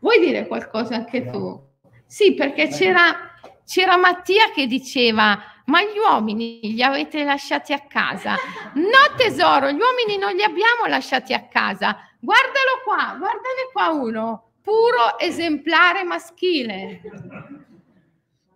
Vuoi 0.00 0.18
dire 0.18 0.48
qualcosa 0.48 0.96
anche 0.96 1.30
tu? 1.30 1.70
Sì, 2.04 2.34
perché 2.34 2.66
c'era, 2.66 3.36
c'era 3.64 3.96
Mattia 3.96 4.50
che 4.50 4.66
diceva 4.66 5.38
ma 5.66 5.80
gli 5.80 5.96
uomini 5.96 6.58
li 6.60 6.82
avete 6.82 7.22
lasciati 7.22 7.72
a 7.72 7.86
casa? 7.86 8.34
No 8.74 9.16
tesoro, 9.16 9.70
gli 9.70 9.78
uomini 9.78 10.18
non 10.18 10.34
li 10.34 10.42
abbiamo 10.42 10.86
lasciati 10.88 11.34
a 11.34 11.46
casa. 11.46 11.96
Guardalo 12.18 12.82
qua, 12.84 13.14
guardane 13.16 13.70
qua 13.72 13.90
uno, 13.90 14.54
puro 14.60 15.16
esemplare 15.20 16.02
maschile. 16.02 17.00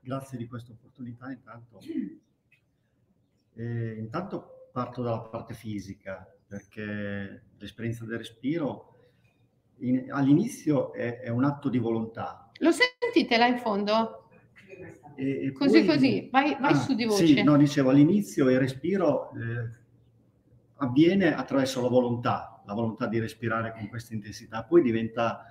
Grazie 0.00 0.36
di 0.36 0.48
questa 0.48 0.72
opportunità 0.72 1.30
intanto. 1.30 1.78
Eh, 3.54 3.94
intanto 3.98 4.68
parto 4.72 5.00
dalla 5.02 5.20
parte 5.20 5.54
fisica, 5.54 6.28
perché 6.48 7.44
l'esperienza 7.56 8.04
del 8.04 8.18
respiro 8.18 8.95
in, 9.78 10.06
all'inizio 10.10 10.92
è, 10.92 11.20
è 11.20 11.28
un 11.28 11.44
atto 11.44 11.68
di 11.68 11.78
volontà. 11.78 12.50
Lo 12.58 12.70
sentite 12.72 13.36
là 13.36 13.46
in 13.46 13.58
fondo? 13.58 14.28
E, 15.14 15.46
e 15.46 15.52
così 15.52 15.84
poi, 15.84 15.86
così, 15.86 16.28
vai, 16.30 16.56
vai 16.60 16.72
ah, 16.72 16.76
su 16.76 16.94
di 16.94 17.04
voce. 17.04 17.26
Sì, 17.26 17.42
no, 17.42 17.56
dicevo 17.56 17.90
all'inizio 17.90 18.50
il 18.50 18.58
respiro 18.58 19.30
eh, 19.32 19.84
avviene 20.76 21.34
attraverso 21.34 21.80
la 21.80 21.88
volontà, 21.88 22.62
la 22.66 22.74
volontà 22.74 23.06
di 23.06 23.18
respirare 23.18 23.72
con 23.72 23.88
questa 23.88 24.14
intensità, 24.14 24.62
poi 24.64 24.82
diventa 24.82 25.46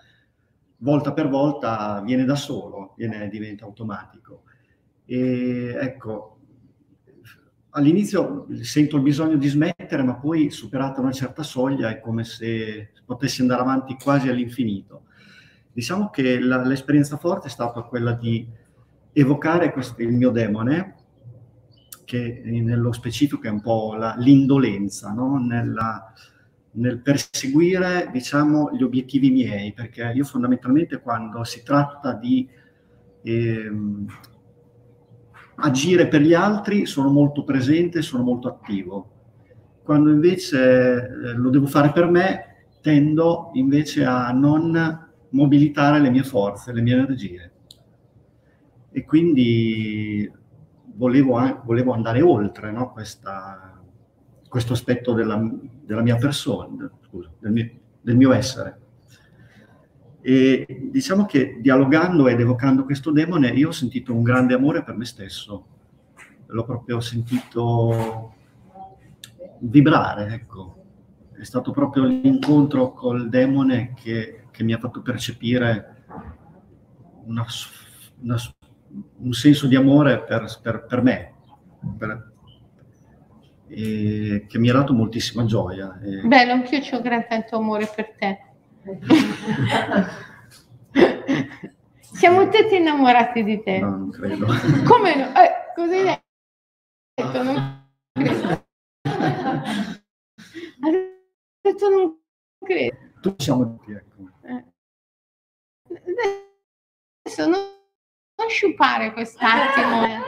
volta 0.77 1.13
per 1.13 1.29
volta, 1.29 2.01
viene 2.01 2.25
da 2.25 2.35
solo, 2.35 2.93
viene, 2.97 3.27
diventa 3.29 3.65
automatico. 3.65 4.43
E 5.05 5.75
ecco, 5.79 6.34
all'inizio 7.75 8.47
sento 8.61 8.95
il 8.95 9.01
bisogno 9.01 9.35
di 9.35 9.47
smettere, 9.47 10.01
ma 10.03 10.15
poi 10.15 10.49
superata 10.49 11.01
una 11.01 11.11
certa 11.11 11.43
soglia 11.43 11.89
è 11.89 11.99
come 11.99 12.23
se 12.23 12.91
potessi 13.05 13.41
andare 13.41 13.61
avanti 13.61 13.97
quasi 14.01 14.29
all'infinito. 14.29 15.03
Diciamo 15.71 16.09
che 16.09 16.39
la, 16.39 16.63
l'esperienza 16.63 17.17
forte 17.17 17.47
è 17.47 17.49
stata 17.49 17.81
quella 17.81 18.13
di 18.13 18.47
evocare 19.11 19.71
questo, 19.71 20.01
il 20.01 20.13
mio 20.13 20.31
demone, 20.31 20.95
che 22.05 22.41
nello 22.45 22.93
specifico 22.93 23.47
è 23.47 23.49
un 23.49 23.61
po' 23.61 23.95
la, 23.95 24.15
l'indolenza, 24.17 25.11
no? 25.11 25.37
Nella, 25.37 26.13
nel 26.71 27.01
perseguire 27.01 28.09
diciamo, 28.11 28.71
gli 28.73 28.83
obiettivi 28.83 29.31
miei, 29.31 29.73
perché 29.73 30.11
io 30.15 30.23
fondamentalmente 30.23 31.01
quando 31.01 31.43
si 31.43 31.61
tratta 31.61 32.13
di 32.13 32.47
ehm, 33.23 34.07
agire 35.55 36.07
per 36.07 36.21
gli 36.21 36.33
altri 36.33 36.85
sono 36.85 37.09
molto 37.09 37.43
presente, 37.43 38.01
sono 38.01 38.23
molto 38.23 38.47
attivo. 38.47 39.09
Quando 39.83 40.11
invece 40.11 41.07
eh, 41.07 41.33
lo 41.33 41.49
devo 41.49 41.67
fare 41.67 41.91
per 41.91 42.09
me, 42.09 42.67
tendo 42.81 43.51
invece 43.53 44.05
a 44.05 44.31
non 44.31 45.03
mobilitare 45.29 45.99
le 45.99 46.09
mie 46.09 46.23
forze, 46.23 46.73
le 46.73 46.81
mie 46.81 46.93
energie. 46.93 47.51
E 48.91 49.03
quindi 49.03 50.31
volevo, 50.95 51.61
volevo 51.63 51.93
andare 51.93 52.21
oltre 52.21 52.71
no? 52.71 52.91
Questa, 52.91 53.81
questo 54.47 54.73
aspetto 54.73 55.13
della, 55.13 55.41
della 55.83 56.01
mia 56.01 56.15
persona, 56.15 56.89
scusa, 57.07 57.29
del 57.39 57.51
mio, 57.51 57.71
del 58.01 58.15
mio 58.15 58.31
essere. 58.33 58.79
E 60.27 60.89
diciamo 60.91 61.27
che 61.27 61.59
dialogando 61.61 62.27
ed 62.27 62.39
evocando 62.39 62.83
questo 62.83 63.11
demone 63.11 63.49
io 63.49 63.67
ho 63.67 63.71
sentito 63.71 64.11
un 64.11 64.23
grande 64.23 64.55
amore 64.55 64.83
per 64.83 64.95
me 64.95 65.05
stesso, 65.05 65.67
l'ho 66.47 66.63
proprio 66.63 66.99
sentito 66.99 68.33
vibrare, 69.59 70.33
ecco. 70.33 70.77
È 71.31 71.43
stato 71.43 71.69
proprio 71.69 72.05
l'incontro 72.05 72.93
col 72.93 73.29
demone 73.29 73.93
che, 73.93 74.45
che 74.49 74.63
mi 74.63 74.73
ha 74.73 74.79
fatto 74.79 75.03
percepire 75.03 76.05
una, 77.25 77.45
una, 78.21 78.37
un 79.17 79.33
senso 79.33 79.67
di 79.67 79.75
amore 79.75 80.23
per, 80.23 80.59
per, 80.59 80.85
per 80.87 81.01
me, 81.03 81.33
per, 81.99 82.33
che 83.67 84.57
mi 84.57 84.69
ha 84.71 84.73
dato 84.73 84.91
moltissima 84.91 85.45
gioia. 85.45 85.99
E... 86.01 86.25
Bello, 86.25 86.53
anch'io 86.53 86.79
ho 86.79 86.95
un 86.97 87.03
gran 87.03 87.27
tanto 87.29 87.57
amore 87.57 87.87
per 87.95 88.15
te. 88.17 88.53
Siamo 92.13 92.47
tutti 92.49 92.75
innamorati 92.75 93.43
di 93.43 93.63
te. 93.63 93.79
No, 93.79 93.89
non 93.89 94.11
credo. 94.11 94.45
Come 94.85 95.15
no? 95.15 95.33
Eh, 95.35 95.73
cosa 95.73 95.95
hai 95.95 96.21
detto? 97.15 97.43
Non 97.43 97.89
credo. 98.13 98.67
Ha 100.81 100.89
detto 101.61 101.89
non 101.89 102.19
credo. 102.63 102.97
Tu 103.21 103.33
siamo 103.37 103.63
tutti, 103.63 103.91
ecco. 103.91 104.29
Eh. 104.43 104.63
Adesso 107.23 107.47
non, 107.47 107.59
non 108.35 108.49
sciupare 108.49 109.13
quest'attimo. 109.13 110.05
Eh. 110.05 110.19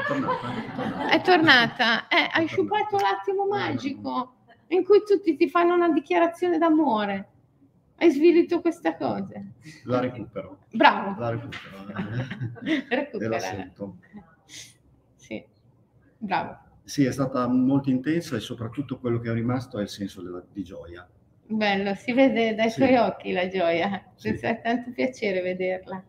È 1.11 1.21
tornata. 1.21 2.07
Eh, 2.07 2.27
hai 2.33 2.47
sciupato 2.47 2.97
l'attimo 2.97 3.45
magico 3.45 4.33
in 4.69 4.83
cui 4.83 5.03
tutti 5.05 5.35
ti 5.35 5.47
fanno 5.47 5.75
una 5.75 5.89
dichiarazione 5.89 6.57
d'amore. 6.57 7.33
Hai 7.99 8.11
svilito 8.11 8.61
questa 8.61 8.95
cosa. 8.95 9.41
La 9.85 9.99
recupero. 9.99 10.59
Bravo. 10.71 11.19
La 11.19 11.29
recupero. 11.31 11.85
Recupera. 12.89 13.25
E 13.25 13.27
la 13.27 13.39
sento. 13.39 13.97
Sì, 15.15 15.43
bravo. 16.17 16.59
Sì, 16.83 17.05
è 17.05 17.11
stata 17.11 17.47
molto 17.47 17.89
intensa 17.89 18.35
e 18.35 18.39
soprattutto 18.39 18.99
quello 18.99 19.19
che 19.19 19.29
è 19.29 19.33
rimasto 19.33 19.79
è 19.79 19.81
il 19.81 19.89
senso 19.89 20.21
della, 20.21 20.43
di 20.51 20.63
gioia. 20.63 21.07
Bello, 21.47 21.95
si 21.95 22.13
vede 22.13 22.53
dai 22.53 22.69
sì. 22.69 22.81
tuoi 22.81 22.95
occhi 22.97 23.31
la 23.31 23.47
gioia. 23.47 24.11
Sì. 24.15 24.29
È 24.29 24.61
tanto 24.61 24.91
piacere 24.91 25.41
vederla. 25.41 26.03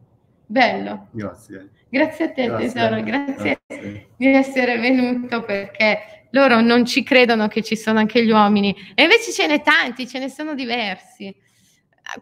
Bello. 0.45 1.09
Grazie. 1.11 1.71
Grazie 1.89 2.25
a 2.27 2.33
te 2.33 2.45
grazie. 2.47 2.73
tesoro, 2.73 3.03
grazie, 3.03 3.61
grazie 3.67 4.09
di 4.17 4.27
essere 4.27 4.79
venuto 4.79 5.43
perché 5.43 6.27
loro 6.31 6.61
non 6.61 6.85
ci 6.85 7.03
credono 7.03 7.49
che 7.49 7.63
ci 7.63 7.77
sono 7.77 7.99
anche 7.99 8.25
gli 8.25 8.31
uomini 8.31 8.75
e 8.95 9.05
invece 9.05 9.33
ce 9.33 9.47
n'è 9.47 9.63
tanti, 9.63 10.07
ce 10.07 10.19
ne 10.19 10.29
sono 10.29 10.55
diversi. 10.55 11.35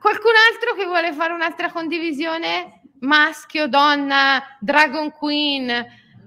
Qualcun 0.00 0.32
altro 0.52 0.74
che 0.74 0.84
vuole 0.84 1.12
fare 1.12 1.32
un'altra 1.32 1.70
condivisione? 1.70 2.80
Maschio, 3.00 3.68
donna, 3.68 4.42
Dragon 4.58 5.12
Queen? 5.12 5.70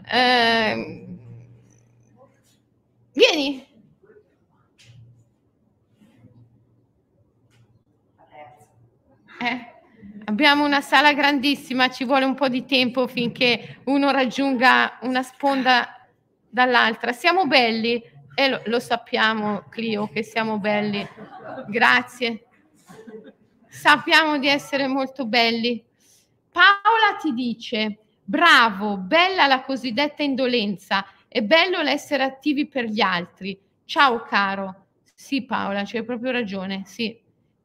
Eh... 0.09 1.05
Vieni. 3.11 3.67
Eh, 9.41 9.73
abbiamo 10.25 10.65
una 10.65 10.79
sala 10.79 11.11
grandissima, 11.11 11.89
ci 11.89 12.05
vuole 12.05 12.23
un 12.23 12.35
po' 12.35 12.47
di 12.47 12.65
tempo 12.65 13.07
finché 13.07 13.81
uno 13.85 14.11
raggiunga 14.11 14.99
una 15.01 15.21
sponda 15.21 16.07
dall'altra. 16.47 17.11
Siamo 17.11 17.45
belli 17.45 18.01
e 18.33 18.47
lo, 18.47 18.61
lo 18.65 18.79
sappiamo, 18.79 19.65
Clio, 19.69 20.07
che 20.07 20.23
siamo 20.23 20.59
belli. 20.59 21.05
Grazie 21.67 22.45
sappiamo 23.69 24.37
di 24.37 24.47
essere 24.47 24.87
molto 24.87 25.25
belli. 25.25 25.83
Paola 26.51 27.17
ti 27.21 27.33
dice, 27.33 27.99
bravo, 28.23 28.97
bella 28.97 29.45
la 29.45 29.61
cosiddetta 29.61 30.23
indolenza, 30.23 31.05
è 31.27 31.41
bello 31.41 31.81
l'essere 31.81 32.23
attivi 32.23 32.67
per 32.67 32.85
gli 32.85 33.01
altri. 33.01 33.57
Ciao 33.85 34.23
caro. 34.23 34.87
Sì 35.13 35.45
Paola, 35.45 35.83
c'hai 35.85 36.03
proprio 36.03 36.31
ragione, 36.31 36.83
sì. 36.85 37.17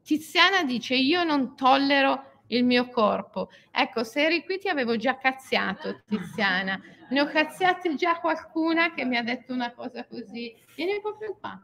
Tiziana 0.03 0.63
dice, 0.63 0.93
io 0.93 1.23
non 1.23 1.55
tollero 1.55 2.43
il 2.47 2.63
mio 2.63 2.89
corpo. 2.89 3.49
Ecco, 3.71 4.03
se 4.03 4.23
eri 4.23 4.43
qui 4.43 4.59
ti 4.59 4.67
avevo 4.67 4.97
già 4.97 5.17
cazziato, 5.17 6.01
Tiziana. 6.07 6.79
Ne 7.09 7.21
ho 7.21 7.25
cazziate 7.25 7.95
già 7.95 8.19
qualcuna 8.19 8.93
che 8.93 9.03
mi 9.05 9.17
ha 9.17 9.23
detto 9.23 9.53
una 9.53 9.71
cosa 9.71 10.05
così. 10.05 10.55
Vieni 10.75 10.99
proprio 11.01 11.35
qua. 11.39 11.59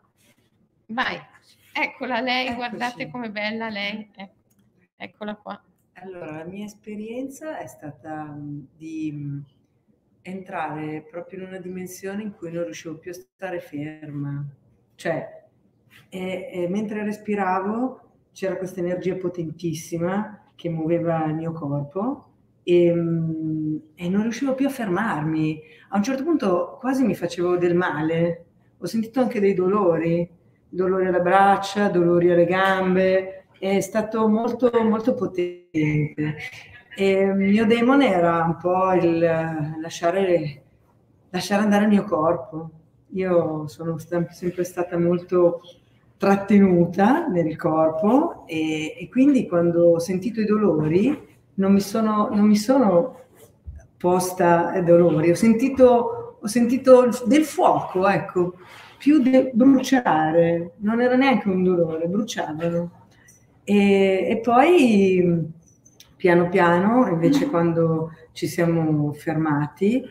Vai. 0.87 1.19
Eccola 1.73 2.19
lei, 2.19 2.47
Eccoci. 2.47 2.55
guardate 2.57 3.09
com'è 3.09 3.29
bella 3.29 3.69
lei. 3.69 4.09
Ecco. 4.15 4.39
Eccola 4.95 5.35
qua. 5.35 5.63
Allora, 5.93 6.37
la 6.37 6.45
mia 6.45 6.65
esperienza 6.65 7.57
è 7.57 7.67
stata 7.67 8.25
mm, 8.25 8.59
di 8.75 9.11
mm, 9.13 9.39
entrare 10.21 11.05
proprio 11.09 11.39
in 11.41 11.47
una 11.47 11.59
dimensione 11.59 12.23
in 12.23 12.33
cui 12.33 12.51
non 12.51 12.63
riuscivo 12.63 12.97
più 12.97 13.11
a 13.11 13.13
stare 13.13 13.59
ferma. 13.59 14.45
Cioè, 14.95 15.47
e, 16.09 16.49
e 16.51 16.67
mentre 16.69 17.03
respiravo 17.03 18.09
c'era 18.31 18.57
questa 18.57 18.79
energia 18.79 19.15
potentissima 19.15 20.51
che 20.55 20.69
muoveva 20.69 21.25
il 21.25 21.35
mio 21.35 21.51
corpo 21.51 22.33
e, 22.63 22.93
mm, 22.93 23.77
e, 23.95 24.09
non 24.09 24.21
riuscivo 24.23 24.55
più 24.55 24.67
a 24.67 24.71
fermarmi. 24.71 25.61
A 25.89 25.97
un 25.97 26.03
certo 26.03 26.23
punto 26.23 26.77
quasi 26.79 27.03
mi 27.03 27.15
facevo 27.15 27.57
del 27.57 27.75
male. 27.75 28.45
Ho 28.77 28.85
sentito 28.85 29.19
anche 29.19 29.39
dei 29.39 29.53
dolori 29.53 30.29
dolori 30.71 31.05
alle 31.07 31.21
braccia, 31.21 31.89
dolori 31.89 32.31
alle 32.31 32.45
gambe, 32.45 33.45
è 33.59 33.79
stato 33.81 34.27
molto, 34.27 34.71
molto 34.83 35.13
potente. 35.13 36.37
E 36.95 37.11
il 37.11 37.35
mio 37.35 37.65
demone 37.65 38.11
era 38.11 38.43
un 38.43 38.57
po' 38.57 38.93
il 38.93 39.19
lasciare, 39.79 40.63
lasciare 41.29 41.63
andare 41.63 41.83
il 41.83 41.89
mio 41.89 42.03
corpo. 42.03 42.69
Io 43.13 43.67
sono 43.67 43.97
sempre 43.97 44.63
stata 44.63 44.97
molto 44.97 45.61
trattenuta 46.17 47.27
nel 47.27 47.57
corpo 47.57 48.43
e, 48.45 48.95
e, 48.97 49.09
quindi 49.09 49.47
quando 49.47 49.93
ho 49.93 49.99
sentito 49.99 50.39
i 50.39 50.45
dolori 50.45 51.29
non 51.55 51.73
mi 51.73 51.81
sono, 51.81 52.29
non 52.31 52.45
mi 52.45 52.55
sono 52.55 53.19
posta 53.97 54.79
dolori, 54.81 55.31
ho 55.31 55.35
sentito, 55.35 56.37
ho 56.39 56.47
sentito 56.47 57.09
del 57.25 57.43
fuoco, 57.43 58.07
ecco, 58.07 58.53
più 59.01 59.19
de- 59.19 59.49
bruciare, 59.51 60.73
non 60.77 61.01
era 61.01 61.15
neanche 61.15 61.49
un 61.49 61.63
dolore, 61.63 62.05
bruciavano. 62.05 63.07
E, 63.63 64.27
e 64.29 64.39
poi 64.39 65.49
piano 66.15 66.49
piano, 66.49 67.07
invece 67.07 67.49
quando 67.49 68.11
ci 68.31 68.45
siamo 68.45 69.11
fermati, 69.13 70.07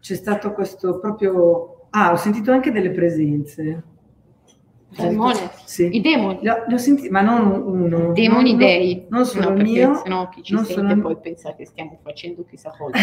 c'è 0.00 0.14
stato 0.16 0.52
questo 0.54 0.98
proprio... 0.98 1.86
Ah, 1.90 2.10
ho 2.10 2.16
sentito 2.16 2.50
anche 2.50 2.72
delle 2.72 2.90
presenze. 2.90 3.84
Demone? 4.88 5.50
Sì. 5.64 5.94
I 5.94 6.00
demoni? 6.00 6.40
Li 6.40 6.48
ho, 6.48 6.64
li 6.66 6.74
ho 6.74 6.78
sentiti, 6.78 7.10
ma 7.10 7.20
non 7.20 7.48
uno. 7.48 8.12
Demoni 8.12 8.50
non, 8.50 8.58
dei. 8.58 9.06
Non 9.08 9.24
solo 9.24 9.50
no, 9.50 9.56
il 9.56 9.62
mio. 9.62 9.94
Sennò 9.94 10.28
chi 10.28 10.42
ci 10.42 10.56
sente 10.56 10.72
sono... 10.72 11.00
poi 11.00 11.16
pensa 11.18 11.54
che 11.54 11.64
stiamo 11.64 11.98
facendo 12.02 12.44
chissà 12.44 12.74
cosa. 12.76 12.98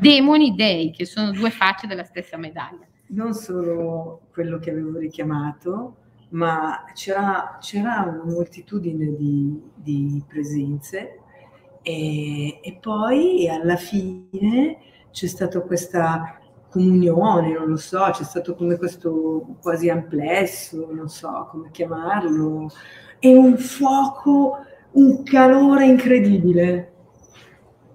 demoni 0.00 0.54
dei, 0.54 0.92
che 0.92 1.04
sono 1.04 1.32
due 1.32 1.50
facce 1.50 1.88
della 1.88 2.04
stessa 2.04 2.36
medaglia 2.36 2.86
non 3.08 3.34
solo 3.34 4.22
quello 4.32 4.58
che 4.58 4.70
avevo 4.70 4.98
richiamato, 4.98 5.96
ma 6.30 6.84
c'era, 6.94 7.58
c'era 7.60 8.02
una 8.02 8.24
moltitudine 8.24 9.14
di, 9.14 9.60
di 9.74 10.22
presenze 10.26 11.20
e, 11.82 12.60
e, 12.60 12.78
poi 12.80 13.48
alla 13.48 13.76
fine 13.76 14.78
c'è 15.10 15.26
stata 15.26 15.60
questa 15.60 16.38
comunione, 16.70 17.52
non 17.52 17.68
lo 17.68 17.76
so, 17.76 18.08
c'è 18.10 18.24
stato 18.24 18.56
come 18.56 18.76
questo 18.78 19.58
quasi 19.62 19.88
amplesso, 19.88 20.88
non 20.90 21.08
so 21.08 21.46
come 21.50 21.70
chiamarlo, 21.70 22.68
e 23.20 23.36
un 23.36 23.56
fuoco, 23.56 24.56
un 24.92 25.22
calore 25.22 25.86
incredibile. 25.86 26.92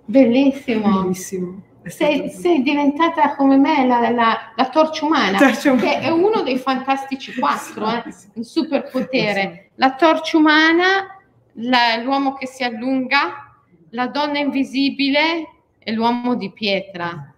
Bellissimo. 0.05 1.01
Bellissimo. 1.01 1.63
Sei, 1.89 2.29
sei, 2.29 2.61
diventata 2.61 3.35
come 3.35 3.57
me 3.57 3.85
la, 3.85 4.09
la, 4.09 4.53
la 4.55 4.69
torcia 4.69 5.05
umana, 5.05 5.37
torcia 5.37 5.71
umana, 5.71 5.87
che 5.87 5.99
è 5.99 6.09
uno 6.09 6.41
dei 6.41 6.57
fantastici 6.57 7.37
quattro, 7.37 7.89
eh? 7.89 8.03
un 8.33 8.43
superpotere. 8.43 9.71
La 9.75 9.95
torcia 9.95 10.37
umana, 10.37 11.19
la, 11.53 11.97
l'uomo 12.01 12.33
che 12.33 12.47
si 12.47 12.63
allunga, 12.63 13.55
la 13.91 14.07
donna 14.07 14.39
invisibile 14.39 15.47
e 15.79 15.91
l'uomo 15.91 16.35
di 16.35 16.51
pietra. 16.51 17.33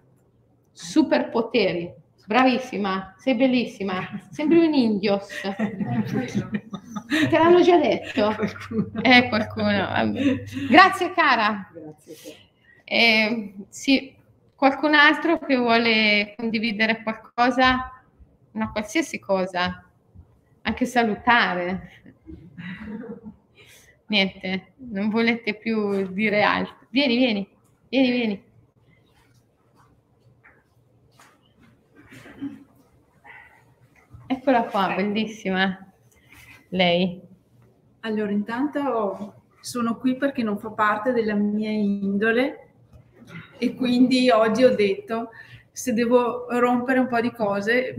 Superpoteri. 0.72 2.00
Bravissima, 2.24 3.14
sei 3.18 3.34
bellissima, 3.34 4.08
sembri 4.30 4.64
un 4.64 4.72
indios. 4.72 5.26
Te 5.42 7.38
l'hanno 7.38 7.60
già 7.60 7.76
detto. 7.76 8.34
Eh, 9.02 9.28
qualcuno. 9.28 9.88
Grazie 10.68 11.12
cara. 11.12 11.68
Grazie. 11.74 12.36
Eh, 12.84 13.54
sì, 13.68 14.14
qualcun 14.62 14.94
altro 14.94 15.40
che 15.40 15.56
vuole 15.56 16.34
condividere 16.36 17.02
qualcosa? 17.02 18.00
Una 18.52 18.70
qualsiasi 18.70 19.18
cosa, 19.18 19.90
anche 20.62 20.84
salutare. 20.84 21.90
Niente, 24.06 24.74
non 24.76 25.08
volete 25.08 25.56
più 25.56 26.06
dire 26.12 26.44
altro. 26.44 26.76
Vieni, 26.90 27.16
vieni, 27.16 27.48
vieni, 27.88 28.10
vieni. 28.12 28.44
Eccola 34.28 34.62
qua, 34.62 34.94
bellissima. 34.94 35.92
Lei. 36.68 37.20
Allora, 38.02 38.30
intanto 38.30 39.42
sono 39.58 39.96
qui 39.96 40.16
perché 40.16 40.44
non 40.44 40.56
fa 40.56 40.70
parte 40.70 41.10
della 41.10 41.34
mia 41.34 41.70
indole 41.70 42.61
e 43.62 43.74
quindi 43.74 44.28
oggi 44.28 44.64
ho 44.64 44.74
detto 44.74 45.30
se 45.70 45.92
devo 45.92 46.46
rompere 46.48 46.98
un 46.98 47.06
po' 47.06 47.20
di 47.20 47.30
cose 47.30 47.94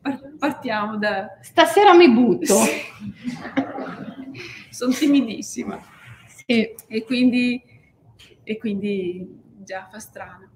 partiamo 0.38 0.96
da... 0.96 1.36
Stasera 1.42 1.92
mi 1.92 2.10
butto. 2.10 2.54
sono 4.70 4.92
timidissima. 4.94 5.78
Sì. 6.28 6.74
E 6.88 7.04
quindi, 7.04 7.62
e 8.42 8.56
quindi 8.56 9.38
già 9.58 9.86
fa 9.90 9.98
strano. 9.98 10.48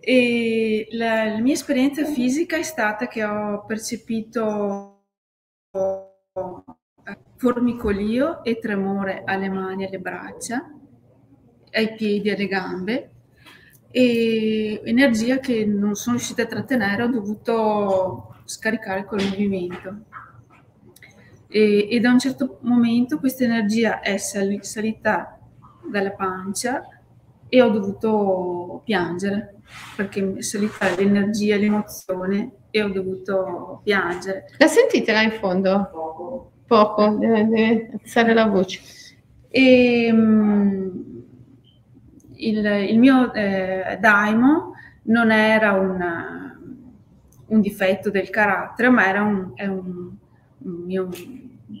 E 0.00 0.88
la, 0.90 1.26
la, 1.26 1.38
mia 1.38 1.52
esperienza 1.52 2.04
fisica 2.04 2.56
è 2.56 2.64
stata 2.64 3.06
che 3.06 3.22
ho 3.22 3.64
percepito 3.64 5.04
formicolio 7.36 8.42
e 8.42 8.58
tremore 8.58 9.22
alle 9.24 9.48
mani 9.48 9.84
e 9.84 9.86
alle 9.86 10.00
braccia, 10.00 10.68
ai 11.70 11.94
piedi 11.94 12.28
e 12.28 12.32
alle 12.32 12.48
gambe 12.48 13.11
e 13.92 14.80
energia 14.84 15.38
che 15.38 15.66
non 15.66 15.94
sono 15.94 16.16
riuscita 16.16 16.42
a 16.42 16.46
trattenere, 16.46 17.02
ho 17.02 17.08
dovuto 17.08 18.36
scaricare 18.46 19.04
col 19.04 19.22
movimento. 19.22 19.96
E, 21.46 21.88
e 21.90 22.00
da 22.00 22.10
un 22.10 22.18
certo 22.18 22.58
momento 22.62 23.18
questa 23.18 23.44
energia 23.44 24.00
è 24.00 24.16
sali, 24.16 24.60
salita 24.62 25.38
dalla 25.88 26.12
pancia 26.12 26.88
e 27.46 27.60
ho 27.60 27.68
dovuto 27.68 28.80
piangere 28.84 29.56
perché 29.94 30.22
mi 30.22 30.38
è 30.38 30.42
salita 30.42 30.94
l'energia, 30.96 31.56
l'emozione 31.56 32.52
e 32.70 32.82
ho 32.82 32.88
dovuto 32.88 33.82
piangere. 33.84 34.46
La 34.56 34.68
sentite 34.68 35.12
là 35.12 35.20
in 35.20 35.32
fondo? 35.32 35.90
Poco. 35.92 36.52
Poco, 36.66 37.08
deve, 37.18 37.44
deve 37.44 37.90
alzare 38.00 38.32
la 38.32 38.46
voce. 38.46 38.80
E, 39.50 40.08
um, 40.10 41.11
il, 42.48 42.64
il, 42.64 42.98
mio 42.98 43.32
eh, 43.32 43.98
daimo 44.00 44.74
non 45.04 45.30
era 45.30 45.72
una, 45.72 46.58
un 47.46 47.60
difetto 47.60 48.10
del 48.10 48.30
carattere, 48.30 48.88
ma 48.88 49.08
era 49.08 49.22
un, 49.22 49.52
un, 49.56 50.12
un 50.58 50.82
mio 50.84 51.08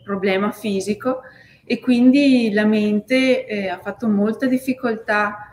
problema 0.04 0.50
fisico 0.50 1.20
e 1.64 1.80
quindi 1.80 2.52
la 2.52 2.64
mente 2.64 3.46
eh, 3.46 3.68
ha 3.68 3.78
fatto 3.78 4.08
molta 4.08 4.46
difficoltà 4.46 5.48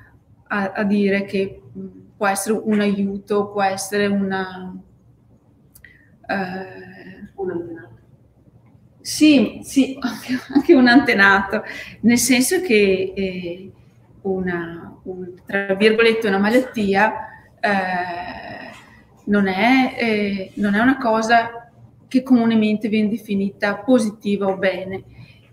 a, 0.48 0.72
a 0.72 0.84
dire 0.84 1.24
che 1.24 1.62
mh, 1.72 1.88
può 2.18 2.28
essere 2.28 2.60
un 2.64 2.80
aiuto, 2.80 3.50
può 3.50 3.64
essere 3.64 4.08
una... 4.08 4.76
Eh, 6.28 7.32
un 7.36 7.52
antenato. 7.52 7.98
Sì, 9.02 9.60
sì, 9.64 9.98
anche, 10.00 10.38
anche, 10.54 10.74
un 10.74 10.88
antenato, 10.88 11.64
nel 12.02 12.18
senso 12.18 12.62
che 12.62 13.14
eh, 13.16 13.72
una, 14.34 15.00
un, 15.04 15.34
tra 15.46 15.74
virgolette, 15.76 16.28
una 16.28 16.38
malattia 16.38 17.14
eh, 17.60 18.72
non, 19.26 19.48
è, 19.48 19.96
eh, 19.98 20.52
non 20.56 20.76
è 20.76 20.80
una 20.80 20.98
cosa 20.98 21.72
che 22.08 22.24
comunemente 22.24 22.90
viene 22.90 23.10
definita 23.10 23.76
positiva 23.76 24.48
o 24.48 24.58
bene. 24.58 25.04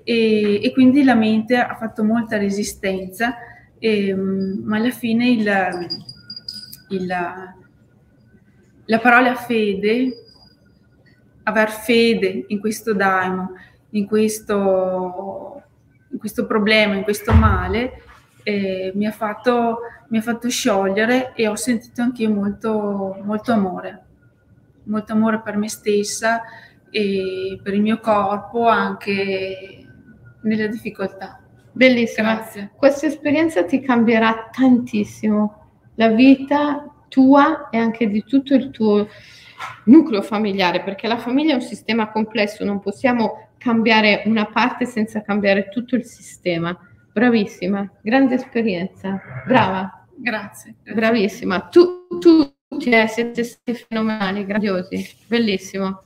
E, 0.02 0.60
e, 0.62 0.72
quindi 0.72 1.02
la 1.02 1.14
mente 1.14 1.56
ha 1.56 1.74
fatto 1.74 2.04
molta 2.04 2.38
resistenza, 2.38 3.36
e, 3.78 4.08
ehm, 4.08 4.62
ma 4.64 4.76
alla 4.76 4.90
fine 4.90 5.28
il, 5.28 5.50
il, 6.90 7.06
la 7.06 8.98
parola 9.00 9.34
fede, 9.34 10.12
aver 11.42 11.70
fede 11.70 12.44
in 12.48 12.60
questo 12.60 12.94
daimo, 12.94 13.52
in 13.90 14.06
questo, 14.06 15.62
in 16.10 16.18
questo 16.18 16.46
problema, 16.46 16.94
in 16.94 17.02
questo 17.02 17.32
male, 17.32 18.02
eh, 18.48 18.92
mi, 18.94 19.06
ha 19.06 19.10
fatto, 19.10 19.78
mi, 20.06 20.18
ha 20.18 20.22
fatto, 20.22 20.48
sciogliere 20.48 21.32
e 21.34 21.48
ho 21.48 21.56
sentito 21.56 22.00
anche 22.00 22.22
io 22.22 22.30
molto, 22.30 23.18
molto 23.24 23.50
amore, 23.50 24.04
molto 24.84 25.12
amore 25.12 25.40
per 25.40 25.56
me 25.56 25.68
stessa 25.68 26.42
e 26.88 27.58
per 27.60 27.74
il 27.74 27.82
mio 27.82 27.98
corpo 27.98 28.68
anche 28.68 29.84
nelle 30.42 30.68
difficoltà. 30.68 31.40
Bellissima. 31.72 32.34
Grazie. 32.34 32.70
Questa 32.76 33.06
esperienza 33.06 33.64
ti 33.64 33.80
cambierà 33.80 34.48
tantissimo 34.52 35.70
la 35.96 36.10
vita 36.10 36.88
tua 37.08 37.68
e 37.70 37.78
anche 37.78 38.08
di 38.08 38.22
tutto 38.22 38.54
il 38.54 38.70
tuo 38.70 39.08
nucleo 39.86 40.22
familiare, 40.22 40.84
perché 40.84 41.08
la 41.08 41.18
famiglia 41.18 41.50
è 41.50 41.56
un 41.56 41.62
sistema 41.62 42.12
complesso, 42.12 42.64
non 42.64 42.78
possiamo 42.78 43.48
cambiare 43.58 44.22
una 44.26 44.46
parte 44.46 44.86
senza 44.86 45.20
cambiare 45.22 45.68
tutto 45.68 45.96
il 45.96 46.04
sistema. 46.04 46.78
Bravissima, 47.16 47.90
grande 48.02 48.34
esperienza, 48.34 49.18
brava. 49.46 50.06
Grazie. 50.16 50.74
grazie. 50.82 50.92
Bravissima. 50.92 51.60
Tu, 51.68 52.06
tutti 52.20 52.90
eh, 52.90 53.06
siete 53.06 53.42
fenomenali, 53.88 54.44
grandiosi, 54.44 55.16
bellissimo. 55.26 56.02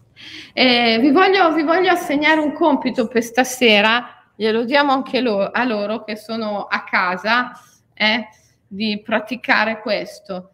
Eh, 0.52 0.98
vi, 1.00 1.10
voglio, 1.10 1.52
vi 1.52 1.64
voglio 1.64 1.90
assegnare 1.90 2.38
un 2.38 2.52
compito 2.52 3.08
per 3.08 3.24
stasera, 3.24 4.30
glielo 4.36 4.62
diamo 4.62 4.92
anche 4.92 5.20
lo, 5.20 5.50
a 5.50 5.64
loro 5.64 6.04
che 6.04 6.14
sono 6.14 6.66
a 6.66 6.84
casa. 6.84 7.60
Eh, 7.92 8.28
di 8.68 9.02
praticare 9.04 9.80
questo, 9.80 10.52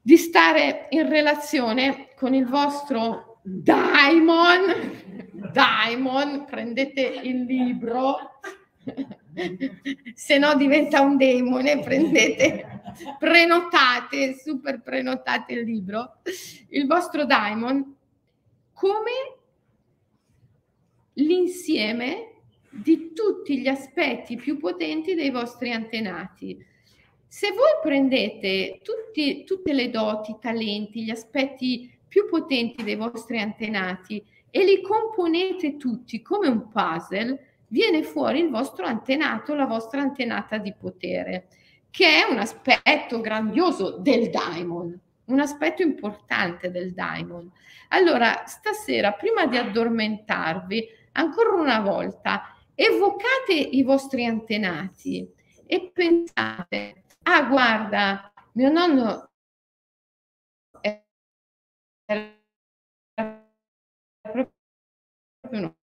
di 0.00 0.16
stare 0.16 0.86
in 0.90 1.08
relazione 1.08 2.10
con 2.14 2.32
il 2.32 2.46
vostro 2.46 3.40
daimon, 3.42 4.92
daimon, 5.32 6.44
prendete 6.44 7.00
il 7.24 7.42
libro, 7.42 8.38
se 10.14 10.38
no 10.38 10.54
diventa 10.56 11.00
un 11.00 11.16
demone, 11.16 11.80
prendete, 11.80 12.80
prenotate, 13.18 14.34
super 14.34 14.80
prenotate 14.82 15.52
il 15.54 15.64
libro, 15.64 16.18
il 16.70 16.86
vostro 16.86 17.24
daimon 17.24 17.96
come 18.72 19.10
l'insieme 21.14 22.32
di 22.70 23.12
tutti 23.12 23.60
gli 23.60 23.68
aspetti 23.68 24.36
più 24.36 24.58
potenti 24.58 25.14
dei 25.14 25.30
vostri 25.30 25.72
antenati. 25.72 26.64
Se 27.26 27.50
voi 27.50 27.78
prendete 27.82 28.80
tutti, 28.82 29.44
tutte 29.44 29.72
le 29.72 29.90
doti, 29.90 30.32
i 30.32 30.36
talenti, 30.40 31.04
gli 31.04 31.10
aspetti 31.10 31.92
più 32.06 32.26
potenti 32.26 32.82
dei 32.82 32.96
vostri 32.96 33.38
antenati 33.38 34.24
e 34.50 34.64
li 34.64 34.80
componete 34.80 35.76
tutti 35.76 36.22
come 36.22 36.48
un 36.48 36.68
puzzle, 36.68 37.47
viene 37.68 38.02
fuori 38.02 38.40
il 38.40 38.50
vostro 38.50 38.86
antenato, 38.86 39.54
la 39.54 39.66
vostra 39.66 40.00
antenata 40.00 40.58
di 40.58 40.74
potere, 40.74 41.48
che 41.90 42.06
è 42.06 42.30
un 42.30 42.38
aspetto 42.38 43.20
grandioso 43.20 43.98
del 43.98 44.30
daimon, 44.30 45.00
un 45.26 45.40
aspetto 45.40 45.82
importante 45.82 46.70
del 46.70 46.92
daimon. 46.92 47.50
Allora, 47.88 48.44
stasera, 48.46 49.12
prima 49.12 49.46
di 49.46 49.56
addormentarvi, 49.56 50.88
ancora 51.12 51.52
una 51.52 51.80
volta, 51.80 52.54
evocate 52.74 53.54
i 53.54 53.82
vostri 53.82 54.24
antenati 54.24 55.26
e 55.66 55.90
pensate 55.92 57.02
ah 57.30 57.42
guarda, 57.42 58.32
mio 58.52 58.70
nonno 58.70 59.30
era 62.06 62.38
proprio 64.22 64.52
uno 65.50 65.76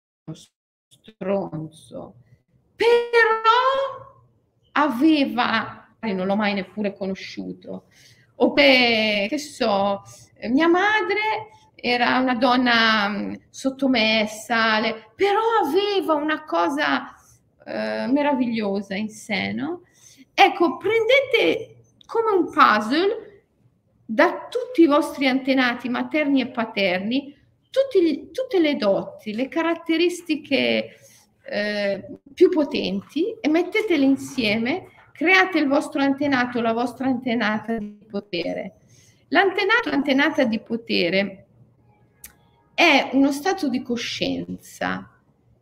stronzo, 1.03 2.15
però 2.77 4.21
aveva, 4.73 5.89
non 6.01 6.27
l'ho 6.27 6.37
mai 6.37 6.55
neppure 6.55 6.97
conosciuto, 6.97 7.85
o 8.37 8.53
che, 8.53 9.29
so, 9.39 10.03
mia 10.49 10.69
madre 10.69 11.49
era 11.75 12.19
una 12.19 12.35
donna 12.35 13.09
mm, 13.09 13.35
sottomessa, 13.51 14.81
però 15.15 15.41
aveva 15.65 16.15
una 16.15 16.45
cosa 16.45 17.13
eh, 17.65 18.07
meravigliosa 18.09 18.95
in 18.95 19.09
sé, 19.09 19.53
no? 19.53 19.83
Ecco, 20.33 20.77
prendete 20.77 21.83
come 22.07 22.31
un 22.31 22.51
puzzle 22.51 23.45
da 24.05 24.47
tutti 24.49 24.83
i 24.83 24.87
vostri 24.87 25.27
antenati 25.27 25.89
materni 25.89 26.41
e 26.41 26.49
paterni 26.49 27.37
tutti, 27.73 28.31
tutte 28.31 28.61
le 28.61 28.77
doti, 28.77 29.33
le 29.33 29.49
caratteristiche 29.49 30.97
eh, 31.45 32.07
più 32.35 32.51
potenti 32.51 33.35
e 33.41 33.49
mettetele 33.49 34.05
insieme, 34.05 34.89
create 35.13 35.59
il 35.59 35.67
vostro 35.67 36.03
antenato, 36.03 36.61
la 36.61 36.75
vostra 36.75 37.07
antenata 37.07 37.79
di 37.79 38.07
potere. 38.09 38.75
L'antenato, 39.29 39.89
l'antenata 39.89 40.45
di 40.45 40.61
potere 40.61 41.47
è 42.75 43.09
uno 43.15 43.33
stato 43.33 43.69
di 43.69 43.83
coscienza 43.83 45.11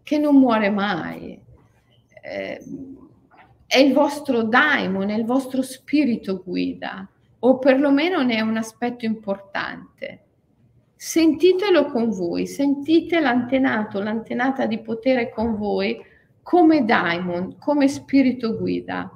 che 0.02 0.18
non 0.18 0.36
muore 0.36 0.70
mai. 0.70 1.40
Eh, 2.22 2.64
è 3.66 3.78
il 3.78 3.92
vostro 3.92 4.42
daimon, 4.42 5.10
è 5.10 5.16
il 5.16 5.24
vostro 5.24 5.62
spirito 5.62 6.42
guida, 6.42 7.08
o 7.38 7.58
perlomeno 7.58 8.22
ne 8.22 8.34
è 8.34 8.40
un 8.40 8.56
aspetto 8.56 9.04
importante. 9.04 10.24
Sentitelo 11.02 11.86
con 11.86 12.10
voi, 12.10 12.46
sentite 12.46 13.20
l'antenato, 13.20 14.02
l'antenata 14.02 14.66
di 14.66 14.80
potere 14.80 15.30
con 15.30 15.56
voi 15.56 15.98
come 16.42 16.84
daimon, 16.84 17.56
come 17.56 17.88
spirito 17.88 18.54
guida. 18.54 19.10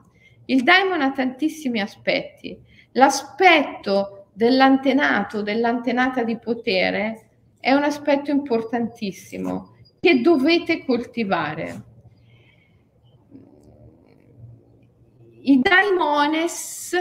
Il 0.46 0.62
daimon 0.62 1.02
ha 1.02 1.12
tantissimi 1.12 1.82
aspetti. 1.82 2.58
L'aspetto 2.92 4.28
dell'antenato, 4.32 5.42
dell'antenata 5.42 6.22
di 6.22 6.38
potere 6.38 7.28
è 7.60 7.74
un 7.74 7.82
aspetto 7.82 8.30
importantissimo 8.30 9.76
che 10.00 10.22
dovete 10.22 10.86
coltivare. 10.86 11.82
I 15.42 15.60
daimones, 15.60 16.96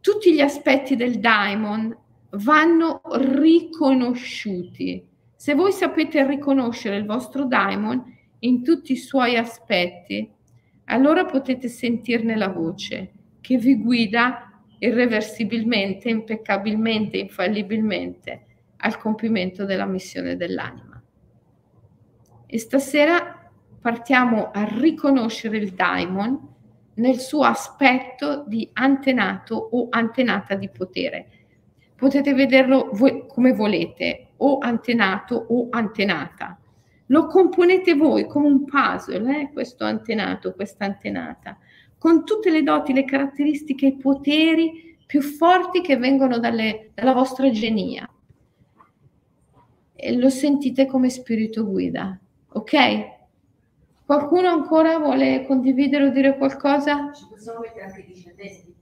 tutti 0.00 0.34
gli 0.34 0.40
aspetti 0.40 0.96
del 0.96 1.20
daimon 1.20 1.96
vanno 2.30 3.00
riconosciuti. 3.12 5.06
Se 5.34 5.54
voi 5.54 5.72
sapete 5.72 6.26
riconoscere 6.26 6.96
il 6.96 7.06
vostro 7.06 7.44
daimon 7.44 8.04
in 8.40 8.62
tutti 8.62 8.92
i 8.92 8.96
suoi 8.96 9.36
aspetti, 9.36 10.30
allora 10.84 11.24
potete 11.24 11.68
sentirne 11.68 12.36
la 12.36 12.48
voce 12.48 13.12
che 13.40 13.56
vi 13.56 13.80
guida 13.80 14.62
irreversibilmente, 14.78 16.08
impeccabilmente, 16.08 17.16
infallibilmente 17.18 18.46
al 18.78 18.98
compimento 18.98 19.64
della 19.64 19.86
missione 19.86 20.36
dell'anima. 20.36 21.02
E 22.46 22.58
stasera 22.58 23.50
partiamo 23.80 24.50
a 24.50 24.64
riconoscere 24.64 25.58
il 25.58 25.72
daimon 25.72 26.48
nel 26.94 27.18
suo 27.18 27.44
aspetto 27.44 28.44
di 28.46 28.68
antenato 28.74 29.54
o 29.54 29.86
antenata 29.90 30.54
di 30.54 30.68
potere. 30.68 31.39
Potete 32.00 32.32
vederlo 32.32 32.88
voi, 32.94 33.26
come 33.28 33.52
volete, 33.52 34.28
o 34.38 34.56
antenato 34.58 35.34
o 35.34 35.66
antenata. 35.68 36.58
Lo 37.08 37.26
componete 37.26 37.94
voi 37.94 38.26
come 38.26 38.46
un 38.46 38.64
puzzle, 38.64 39.40
eh? 39.40 39.50
questo 39.52 39.84
antenato, 39.84 40.54
questa 40.54 40.86
antenata, 40.86 41.58
con 41.98 42.24
tutte 42.24 42.50
le 42.50 42.62
doti, 42.62 42.94
le 42.94 43.04
caratteristiche, 43.04 43.86
i 43.86 43.96
poteri 43.96 44.96
più 45.04 45.20
forti 45.20 45.82
che 45.82 45.98
vengono 45.98 46.38
dalle, 46.38 46.92
dalla 46.94 47.12
vostra 47.12 47.50
genia 47.50 48.08
e 49.92 50.16
lo 50.16 50.30
sentite 50.30 50.86
come 50.86 51.10
spirito 51.10 51.66
guida, 51.66 52.18
ok? 52.52 53.18
Qualcuno 54.06 54.48
ancora 54.48 54.98
vuole 54.98 55.44
condividere 55.46 56.06
o 56.06 56.08
dire 56.08 56.38
qualcosa? 56.38 57.12
Ci 57.12 57.26
possiamo 57.28 57.60
mettere 57.60 57.84
anche 57.84 58.00
i 58.00 58.06
discendenti. 58.06 58.74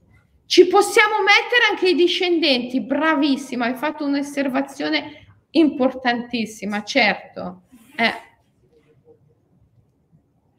Ci 0.49 0.65
possiamo 0.65 1.17
mettere 1.19 1.65
anche 1.69 1.89
i 1.89 1.93
discendenti, 1.93 2.81
bravissima, 2.81 3.65
hai 3.65 3.75
fatto 3.75 4.03
un'osservazione 4.03 5.27
importantissima, 5.51 6.83
certo. 6.83 7.61
Eh. 7.95 8.13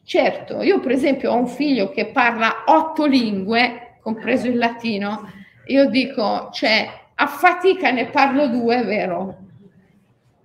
Certo, 0.04 0.62
io 0.62 0.78
per 0.78 0.92
esempio 0.92 1.32
ho 1.32 1.36
un 1.36 1.48
figlio 1.48 1.90
che 1.90 2.06
parla 2.06 2.62
otto 2.66 3.04
lingue, 3.04 3.96
compreso 4.00 4.46
il 4.46 4.58
latino, 4.58 5.28
io 5.66 5.88
dico, 5.90 6.50
cioè, 6.52 6.88
a 7.16 7.26
fatica 7.26 7.90
ne 7.90 8.10
parlo 8.10 8.46
due, 8.46 8.84
vero? 8.84 9.38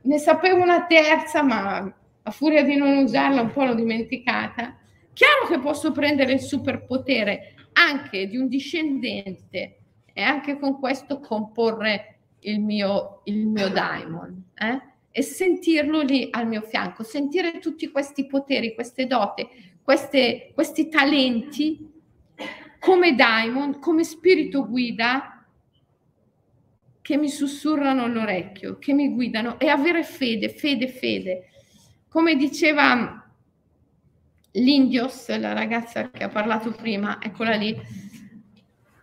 ne 0.01 0.17
sapevo 0.17 0.63
una 0.63 0.87
terza, 0.87 1.43
ma 1.43 1.93
a 2.23 2.31
furia 2.31 2.63
di 2.63 2.75
non 2.77 2.97
usarla 2.97 3.41
un 3.41 3.51
po' 3.51 3.63
l'ho 3.63 3.75
dimenticata. 3.75 4.75
Chiaro 5.13 5.45
che 5.47 5.59
posso 5.59 5.91
prendere 5.91 6.33
il 6.33 6.41
superpotere 6.41 7.53
anche 7.75 8.27
di 8.27 8.37
un 8.37 8.47
discendente 8.47 9.77
e 10.13 10.21
anche 10.21 10.57
con 10.57 10.79
questo 10.79 11.19
comporre 11.19 12.17
il 12.39 12.59
mio, 12.59 13.21
il 13.25 13.47
mio 13.47 13.69
daimon 13.69 14.43
eh? 14.55 14.81
e 15.11 15.21
sentirlo 15.21 16.01
lì 16.01 16.27
al 16.31 16.47
mio 16.47 16.61
fianco, 16.61 17.03
sentire 17.03 17.59
tutti 17.59 17.89
questi 17.89 18.25
poteri, 18.25 18.73
queste 18.73 19.07
dote, 19.07 19.49
queste, 19.81 20.51
questi 20.53 20.89
talenti 20.89 21.91
come 22.79 23.15
daimon, 23.15 23.79
come 23.79 24.03
spirito 24.03 24.67
guida 24.67 25.45
che 27.01 27.17
mi 27.17 27.29
sussurrano 27.29 28.03
all'orecchio, 28.03 28.77
che 28.79 28.93
mi 28.93 29.09
guidano 29.09 29.59
e 29.59 29.67
avere 29.67 30.03
fede, 30.03 30.49
fede, 30.49 30.87
fede. 30.87 31.49
Come 32.07 32.35
diceva 32.35 33.24
l'Indios, 34.55 35.35
la 35.37 35.53
ragazza 35.53 36.09
che 36.09 36.23
ha 36.23 36.29
parlato 36.29 36.71
prima, 36.71 37.19
eccola 37.21 37.55
lì, 37.55 37.75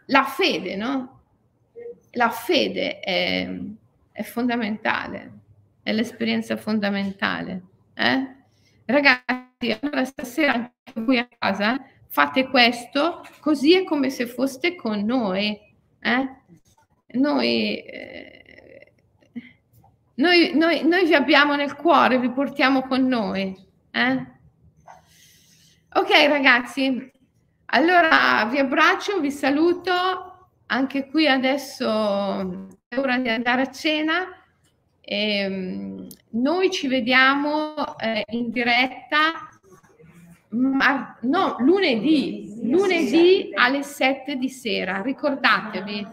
la 0.07 0.25
fede, 0.25 0.77
no? 0.77 1.21
La 2.13 2.31
fede 2.31 3.01
è, 3.01 3.51
è 4.13 4.23
fondamentale, 4.23 5.33
è 5.83 5.93
l'esperienza 5.93 6.57
fondamentale. 6.57 7.63
Eh? 7.95 8.37
Ragazzi, 8.85 9.79
allora 9.81 10.05
stasera 10.05 10.53
anche 10.53 11.01
voi 11.01 11.19
a 11.19 11.29
casa 11.39 11.81
fate 12.09 12.49
questo, 12.49 13.25
così 13.41 13.75
è 13.75 13.85
come 13.85 14.11
se 14.11 14.27
foste 14.27 14.75
con 14.75 15.03
noi. 15.05 15.59
Eh? 16.01 16.41
noi, 17.15 17.77
eh, 17.79 18.93
noi, 20.15 20.53
noi, 20.55 20.87
noi, 20.87 21.07
vi 21.07 21.15
abbiamo 21.15 21.55
nel 21.57 21.75
cuore, 21.75 22.19
vi 22.19 22.31
portiamo 22.31 22.83
con 22.83 23.07
noi. 23.07 23.57
Eh? 23.91 24.32
Ok 25.95 26.11
ragazzi, 26.27 27.13
allora 27.67 28.47
vi 28.51 28.59
abbraccio, 28.59 29.21
vi 29.21 29.31
saluto, 29.31 29.91
anche 30.67 31.07
qui 31.07 31.29
adesso 31.29 31.87
è 32.89 32.97
ora 32.97 33.19
di 33.19 33.29
andare 33.29 33.63
a 33.63 33.71
cena. 33.71 34.27
E, 35.01 35.37
ehm, 35.37 36.07
noi 36.31 36.71
ci 36.71 36.89
vediamo 36.89 37.75
eh, 37.99 38.25
in 38.31 38.51
diretta 38.51 39.51
ma, 40.53 41.19
no, 41.23 41.57
lunedì, 41.59 42.59
lunedì 42.63 43.51
alle 43.55 43.83
7 43.83 44.37
di 44.37 44.49
sera, 44.49 45.03
ricordatevi 45.03 46.07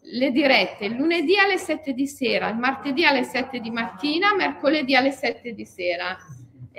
le 0.00 0.30
dirette. 0.30 0.88
Lunedì 0.88 1.36
alle 1.38 1.58
7 1.58 1.92
di 1.92 2.06
sera, 2.06 2.52
martedì 2.52 3.04
alle 3.04 3.24
7 3.24 3.58
di 3.58 3.70
mattina, 3.70 4.34
mercoledì 4.34 4.94
alle 4.94 5.10
7 5.10 5.52
di 5.54 5.64
sera. 5.64 6.16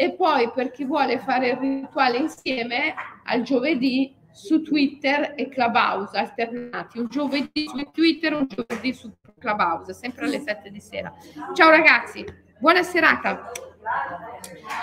E 0.01 0.13
poi 0.13 0.49
per 0.51 0.71
chi 0.71 0.85
vuole 0.85 1.19
fare 1.19 1.49
il 1.49 1.57
rituale 1.57 2.19
insieme, 2.19 2.95
al 3.25 3.41
giovedì 3.41 4.15
su 4.31 4.61
Twitter 4.61 5.33
e 5.35 5.49
Clubhouse 5.49 6.17
alternati, 6.17 6.99
un 6.99 7.07
giovedì 7.09 7.67
su 7.67 7.83
Twitter, 7.91 8.33
un 8.33 8.47
giovedì 8.47 8.93
su 8.93 9.13
Clubhouse, 9.37 9.93
sempre 9.93 10.27
alle 10.27 10.39
7 10.39 10.71
di 10.71 10.79
sera. 10.79 11.13
Ciao 11.53 11.69
ragazzi, 11.69 12.23
buona 12.59 12.81
serata. 12.81 13.51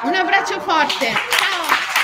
Un 0.03 0.15
abbraccio 0.15 0.61
forte. 0.61 1.07
Ciao. 1.07 1.96